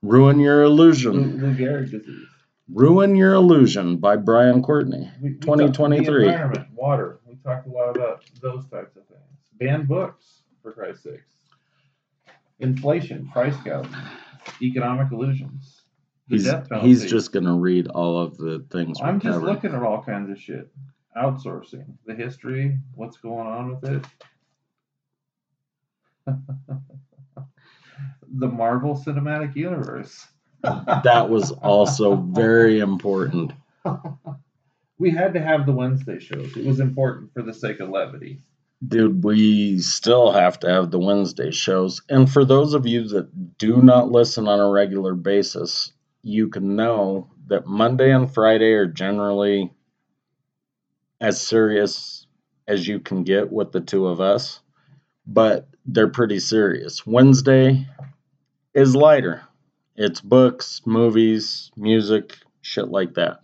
[0.03, 1.39] Ruin Your Illusion.
[1.39, 2.25] Lou Gehrig disease.
[2.73, 5.11] Ruin Your Illusion by Brian Courtney.
[5.21, 5.43] We, we talked-
[5.75, 6.05] 2023.
[6.05, 7.19] The environment, water.
[7.27, 9.21] We talked a lot about those types of things.
[9.59, 11.30] Ban books, for Christ's sakes.
[12.61, 13.93] Inflation, price gouging,
[14.61, 15.81] economic illusions.
[16.27, 16.87] The He's, death penalty.
[16.89, 19.45] he's just going to read all of the things I'm just covered.
[19.47, 20.69] looking at all kinds of shit.
[21.17, 24.05] Outsourcing, the history, what's going on with it.
[28.33, 30.27] the Marvel Cinematic Universe.
[30.63, 33.51] That was also very important.
[34.99, 36.55] we had to have the Wednesday shows.
[36.55, 38.43] It was important for the sake of levity.
[38.85, 42.01] Dude, we still have to have the Wednesday shows.
[42.09, 46.75] And for those of you that do not listen on a regular basis, you can
[46.75, 49.71] know that Monday and Friday are generally
[51.19, 52.25] as serious
[52.67, 54.61] as you can get with the two of us,
[55.27, 57.05] but they're pretty serious.
[57.05, 57.85] Wednesday
[58.73, 59.43] is lighter.
[59.95, 63.41] It's books, movies, music, shit like that.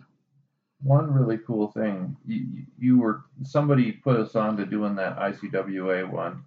[0.82, 2.46] One really cool thing, you,
[2.78, 6.44] you- were somebody put us on to doing that ICWA one,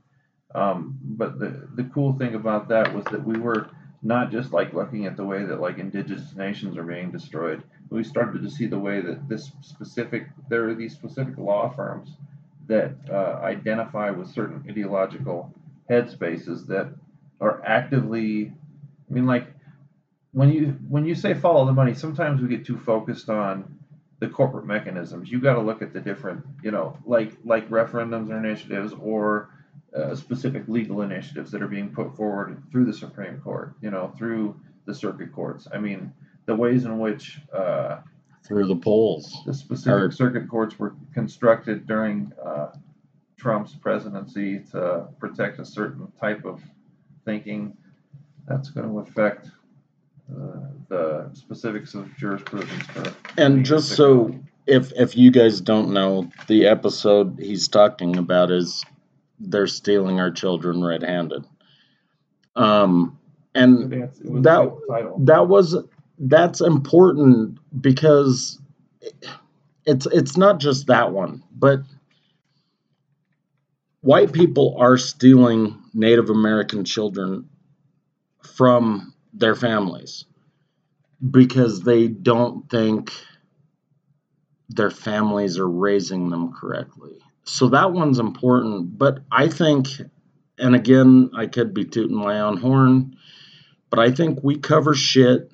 [0.56, 3.70] um, but the the cool thing about that was that we were
[4.04, 7.64] not just like looking at the way that like indigenous nations are being destroyed.
[7.90, 12.10] We started to see the way that this specific there are these specific law firms
[12.68, 15.54] that uh, identify with certain ideological
[15.90, 16.94] headspaces that
[17.42, 18.54] are actively.
[19.10, 19.48] I mean, like
[20.34, 23.80] when you when you say follow the money, sometimes we get too focused on
[24.22, 25.32] the corporate mechanisms.
[25.32, 29.50] You got to look at the different, you know, like like referendums or initiatives or
[29.98, 34.14] uh, specific legal initiatives that are being put forward through the Supreme Court, you know,
[34.18, 34.56] through
[34.86, 35.68] the circuit courts.
[35.74, 36.14] I mean,
[36.46, 38.02] the ways in which uh,
[38.46, 42.68] through the polls the specific or, circuit courts were constructed during uh,
[43.38, 46.62] Trump's presidency to protect a certain type of
[47.26, 47.76] thinking,
[48.48, 49.50] that's going to affect
[50.90, 52.84] the specifics of jurisprudence.
[53.38, 54.36] And just so
[54.68, 58.84] if if you guys don't know, the episode he's talking about is
[59.40, 61.46] they're stealing our children red-handed.
[62.56, 63.18] Um,
[63.56, 65.76] and that that was
[66.20, 68.60] that's important because
[69.86, 71.82] it's it's not just that one, but
[74.02, 77.50] white people are stealing Native American children
[78.56, 80.26] from their families
[81.30, 83.12] because they don't think
[84.70, 87.18] their families are raising them correctly.
[87.44, 89.88] So that one's important, but I think
[90.58, 93.16] and again, I could be tooting my own horn,
[93.90, 95.52] but I think we cover shit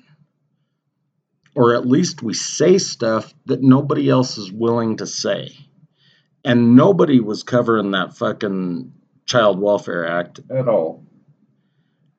[1.54, 5.56] or at least we say stuff that nobody else is willing to say.
[6.44, 8.92] And nobody was covering that fucking
[9.26, 11.04] Child Welfare Act at all.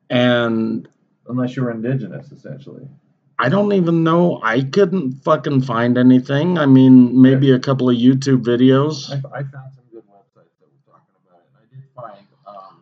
[0.09, 0.89] And
[1.29, 2.87] unless you were indigenous, essentially.
[3.37, 4.41] I don't even know.
[4.43, 6.57] I couldn't fucking find anything.
[6.57, 7.55] I mean, maybe yeah.
[7.55, 9.09] a couple of YouTube videos.
[9.09, 11.47] I, I, found some good websites that were talking about it.
[11.47, 12.81] And I did find, um,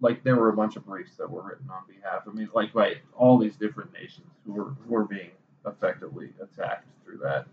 [0.00, 2.22] like, there were a bunch of briefs that were written on behalf.
[2.26, 5.32] I mean, like, by all these different nations who were who were being
[5.66, 7.46] effectively attacked through that.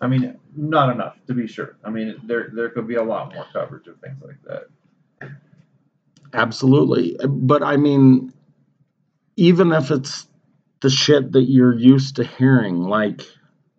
[0.00, 1.76] I mean, not enough to be sure.
[1.84, 5.30] I mean, there there could be a lot more coverage of things like that.
[6.32, 8.32] Absolutely, but I mean,
[9.36, 10.26] even if it's
[10.80, 13.22] the shit that you're used to hearing, like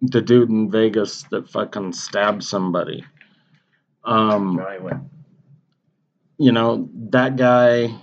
[0.01, 3.03] the dude in Vegas that fucking stabbed somebody.
[4.03, 4.59] Um,
[6.37, 7.95] you know that guy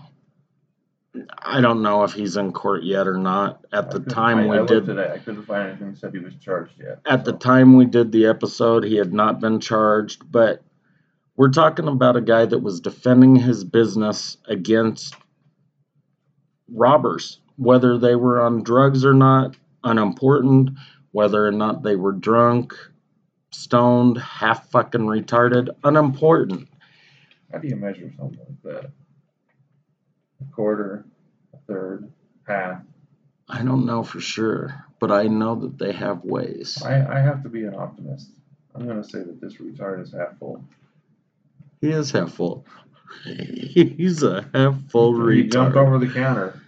[1.43, 3.65] I don't know if he's in court yet or not.
[3.73, 7.01] At the time we did today, I couldn't find anything said he was charged yet.
[7.07, 7.33] At so.
[7.33, 10.63] the time we did the episode, he had not been charged, but
[11.37, 15.15] we're talking about a guy that was defending his business against
[16.73, 20.71] robbers, whether they were on drugs or not, unimportant,
[21.13, 22.75] whether or not they were drunk,
[23.51, 26.69] stoned, half fucking retarded, unimportant.
[27.53, 28.91] How do you measure something like that?
[30.41, 31.05] a quarter,
[31.55, 32.11] a third,
[32.47, 32.83] half.
[33.49, 36.83] I don't know for sure, but I know that they have ways.
[36.85, 38.31] I, I have to be an optimist.
[38.75, 40.63] I'm going to say that this retard is half full.
[41.81, 42.67] He is half full.
[43.25, 45.37] He's a half full retard.
[45.37, 46.61] He jumped over the counter.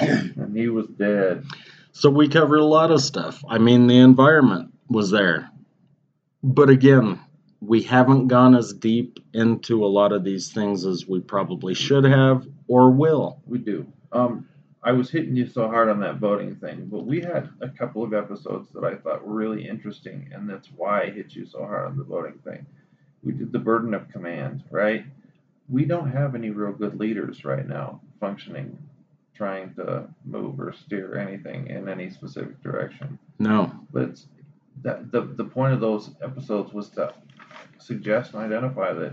[0.00, 1.44] and he was dead.
[1.92, 3.44] So we covered a lot of stuff.
[3.48, 5.50] I mean, the environment was there.
[6.42, 7.20] But again,
[7.60, 12.04] we haven't gone as deep into a lot of these things as we probably should
[12.04, 13.40] have or will.
[13.46, 13.86] We do.
[14.10, 14.48] Um,
[14.82, 18.02] I was hitting you so hard on that voting thing, but we had a couple
[18.02, 21.60] of episodes that I thought were really interesting, and that's why I hit you so
[21.60, 22.66] hard on the voting thing.
[23.22, 25.04] We did the burden of command, right?
[25.68, 28.76] We don't have any real good leaders right now functioning,
[29.34, 33.18] trying to move or steer anything in any specific direction.
[33.38, 33.72] No.
[33.92, 34.26] But it's,
[34.82, 37.14] that, the, the point of those episodes was to
[37.78, 39.12] suggest and identify that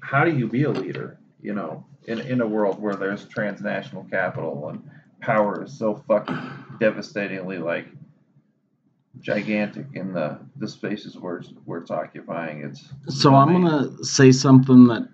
[0.00, 4.04] how do you be a leader, you know, in, in a world where there's transnational
[4.04, 4.88] capital and
[5.20, 6.38] power is so fucking
[6.78, 7.86] devastatingly like
[9.20, 12.62] gigantic in the the spaces where it's, where it's occupying.
[12.62, 12.88] It's
[13.20, 15.08] so I'm gonna say something that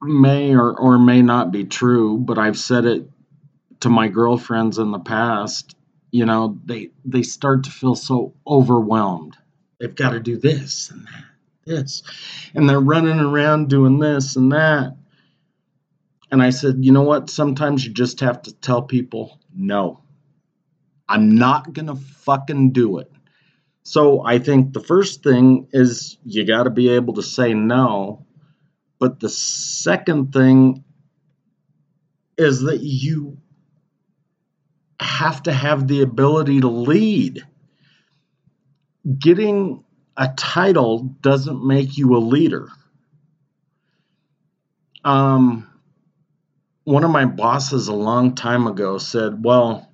[0.00, 3.08] may or, or may not be true, but I've said it
[3.80, 5.74] to my girlfriends in the past.
[6.10, 9.36] You know, they they start to feel so overwhelmed.
[9.78, 11.24] They've got to do this and that
[11.68, 12.02] this.
[12.54, 14.96] And they're running around doing this and that.
[16.30, 17.30] And I said, you know what?
[17.30, 20.00] Sometimes you just have to tell people, no,
[21.08, 23.10] I'm not going to fucking do it.
[23.82, 28.26] So I think the first thing is you got to be able to say no.
[28.98, 30.84] But the second thing
[32.36, 33.38] is that you
[35.00, 37.46] have to have the ability to lead.
[39.18, 39.84] Getting
[40.16, 42.68] a title doesn't make you a leader.
[45.04, 45.66] Um,
[46.84, 49.87] one of my bosses a long time ago said, Well,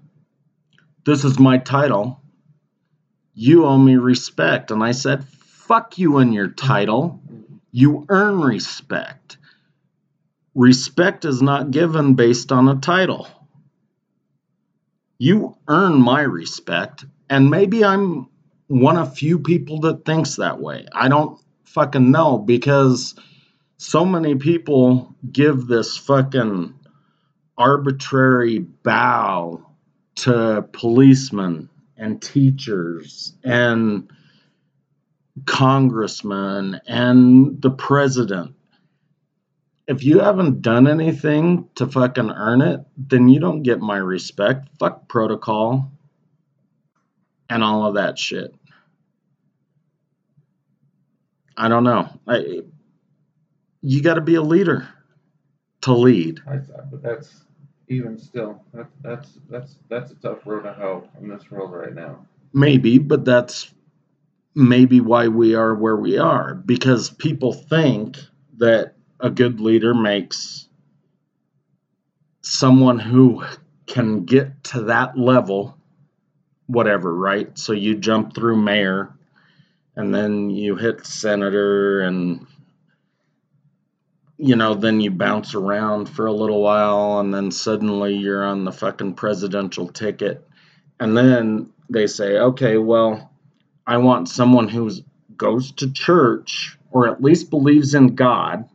[1.05, 2.21] this is my title.
[3.35, 4.71] You owe me respect.
[4.71, 7.21] And I said, Fuck you and your title.
[7.73, 9.39] You earn respect.
[10.55, 13.27] Respect is not given based on a title.
[15.19, 18.29] You earn my respect, and maybe I'm
[18.67, 20.87] one of few people that thinks that way.
[20.93, 23.15] I don't fucking know because
[23.77, 26.75] so many people give this fucking
[27.57, 29.74] arbitrary bow
[30.17, 34.11] to policemen and teachers and
[35.47, 38.55] congressmen and the president.
[39.87, 44.69] If you haven't done anything to fucking earn it, then you don't get my respect.
[44.79, 45.93] Fuck protocol
[47.51, 48.55] and all of that shit.
[51.57, 52.09] I don't know.
[52.27, 52.63] I,
[53.83, 54.89] you got to be a leader
[55.83, 56.41] to lead.
[56.49, 57.45] I but that's
[57.89, 61.95] even still that, that's that's that's a tough road to hoe in this world right
[61.95, 62.27] now.
[62.53, 63.73] Maybe, but that's
[64.55, 68.17] maybe why we are where we are because people think
[68.59, 70.69] that a good leader makes
[72.43, 73.45] someone who
[73.87, 75.77] can get to that level
[76.67, 77.57] whatever, right?
[77.59, 79.15] So you jump through mayor
[79.97, 82.47] and then you hit senator and
[84.45, 88.65] you know, then you bounce around for a little while and then suddenly you're on
[88.65, 90.47] the fucking presidential ticket.
[91.01, 93.33] And then they say, okay, well,
[93.87, 94.91] I want someone who
[95.35, 98.69] goes to church or at least believes in God.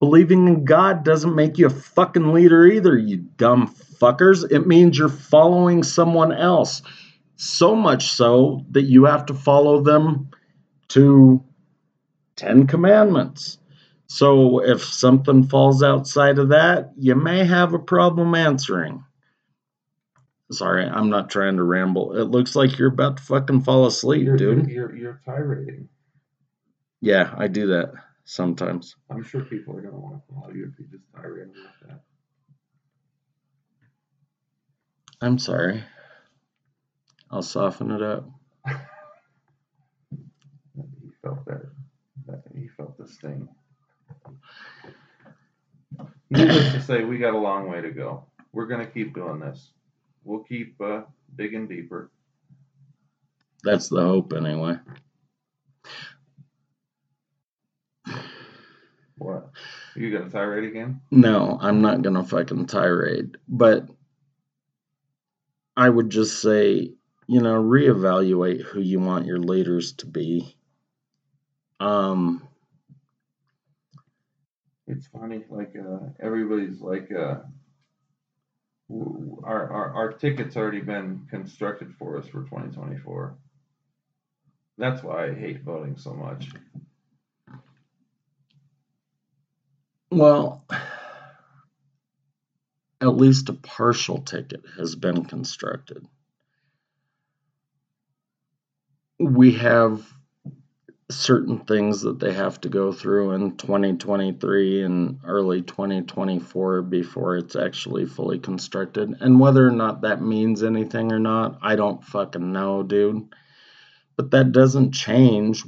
[0.00, 4.50] Believing in God doesn't make you a fucking leader either, you dumb fuckers.
[4.50, 6.80] It means you're following someone else.
[7.36, 10.30] So much so that you have to follow them
[10.88, 11.44] to
[12.36, 13.58] 10 commandments.
[14.08, 19.04] So if something falls outside of that, you may have a problem answering.
[20.50, 22.16] Sorry, I'm not trying to ramble.
[22.16, 24.70] It looks like you're about to fucking fall asleep, You're, dude.
[24.70, 25.88] you're, you're, tirading.
[27.02, 27.92] Yeah, I do that
[28.24, 28.96] sometimes.
[29.10, 32.00] I'm sure people are gonna want to follow you if you just tirade like that.
[35.20, 35.84] I'm sorry.
[37.30, 38.28] I'll soften it up.
[41.02, 41.62] He felt that.
[42.26, 43.48] that he felt the sting.
[46.30, 48.24] Needless to say, we got a long way to go.
[48.52, 49.70] We're gonna keep doing this.
[50.24, 51.02] We'll keep uh,
[51.36, 52.10] digging deeper.
[53.64, 54.78] That's the hope, anyway.
[59.16, 59.50] What?
[59.96, 61.00] You got a tirade again?
[61.10, 63.88] No, I'm not gonna fucking tirade, but
[65.76, 66.92] I would just say,
[67.26, 70.56] you know, reevaluate who you want your leaders to be.
[71.80, 72.47] Um,
[74.88, 77.40] It's funny, like uh, everybody's like, uh,
[79.44, 83.36] our, our our ticket's already been constructed for us for 2024.
[84.78, 86.48] That's why I hate voting so much.
[90.10, 90.64] well,
[93.02, 96.06] at least a partial ticket has been constructed.
[99.18, 100.06] We have
[101.10, 107.56] certain things that they have to go through in 2023 and early 2024 before it's
[107.56, 109.16] actually fully constructed.
[109.20, 113.34] And whether or not that means anything or not, I don't fucking know, dude.
[114.16, 115.64] But that doesn't change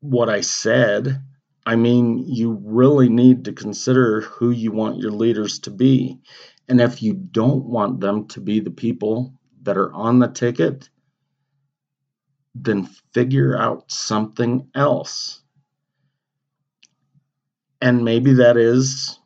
[0.00, 1.22] what I said.
[1.66, 6.18] I mean, you really need to consider who you want your leaders to be.
[6.66, 10.88] And if you don't want them to be the people that are on the ticket,
[12.54, 15.40] then figure out something else.
[17.80, 19.18] And maybe that is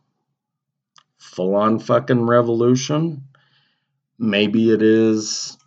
[1.18, 3.24] full on fucking revolution.
[4.18, 5.58] Maybe it is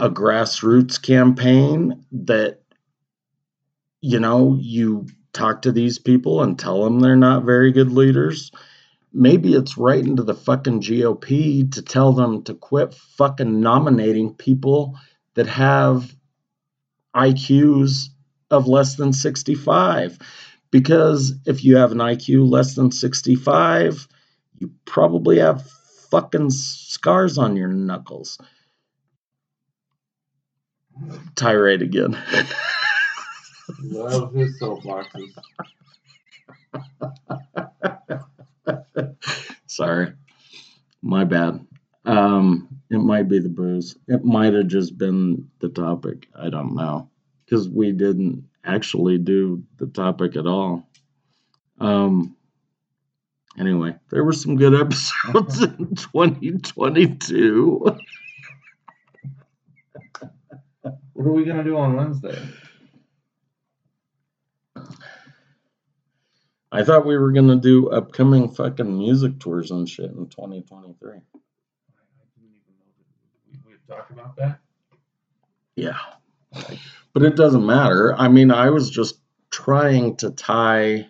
[0.00, 2.60] a grassroots campaign that,
[4.00, 8.50] you know, you talk to these people and tell them they're not very good leaders.
[9.12, 14.98] Maybe it's right into the fucking GOP to tell them to quit fucking nominating people
[15.36, 16.14] that have
[17.14, 18.08] IQs
[18.50, 20.18] of less than 65.
[20.70, 24.08] Because if you have an IQ less than 65,
[24.58, 25.70] you probably have
[26.10, 28.38] fucking scars on your knuckles.
[31.34, 32.18] Tirade again.
[33.82, 35.34] Love his soapboxes.
[39.66, 40.12] Sorry.
[41.02, 41.66] My bad.
[42.04, 43.96] Um, it might be the booze.
[44.08, 46.28] It might have just been the topic.
[46.34, 47.08] I don't know.
[47.44, 50.88] Because we didn't actually do the topic at all.
[51.78, 52.36] Um,
[53.58, 57.98] anyway, there were some good episodes in 2022.
[61.12, 62.38] What are we gonna do on Wednesday?
[66.72, 71.10] I thought we were going to do upcoming fucking music tours and shit in 2023.
[71.10, 71.24] I didn't
[72.42, 73.06] even know that
[73.46, 74.58] we, we had talk about that?
[75.76, 75.98] Yeah.
[77.12, 78.14] But it doesn't matter.
[78.14, 79.20] I mean, I was just
[79.50, 81.08] trying to tie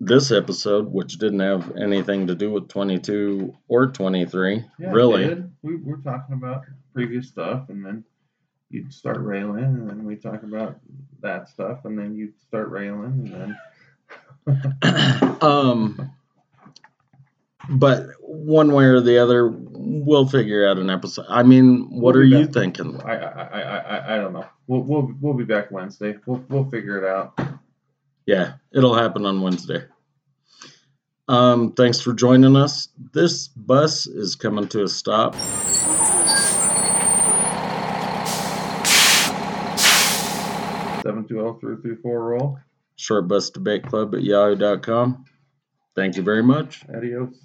[0.00, 5.44] this episode, which didn't have anything to do with 22 or 23, Yeah, really.
[5.62, 8.04] We were talking about previous stuff, and then
[8.70, 10.78] you'd start railing, and then we talk about
[11.20, 13.56] that stuff, and then you'd start railing, and
[14.46, 16.10] then um,
[17.68, 21.26] but one way or the other, we'll figure out an episode.
[21.28, 23.00] I mean, what We'll are you thinking?
[23.02, 24.46] I, I, I, I, I don't know.
[24.66, 26.16] We'll, we'll, we'll be back Wednesday.
[26.26, 27.38] We'll, we'll figure it out.
[28.26, 29.84] Yeah, it'll happen on Wednesday.
[31.28, 32.88] Um, thanks for joining us.
[33.12, 35.34] This bus is coming to a stop.
[41.02, 42.58] Seven two zero three three four roll.
[42.96, 45.24] Short Bus Debate Club at yahoo.com.
[45.94, 46.84] Thank you very much.
[46.94, 47.34] Adios.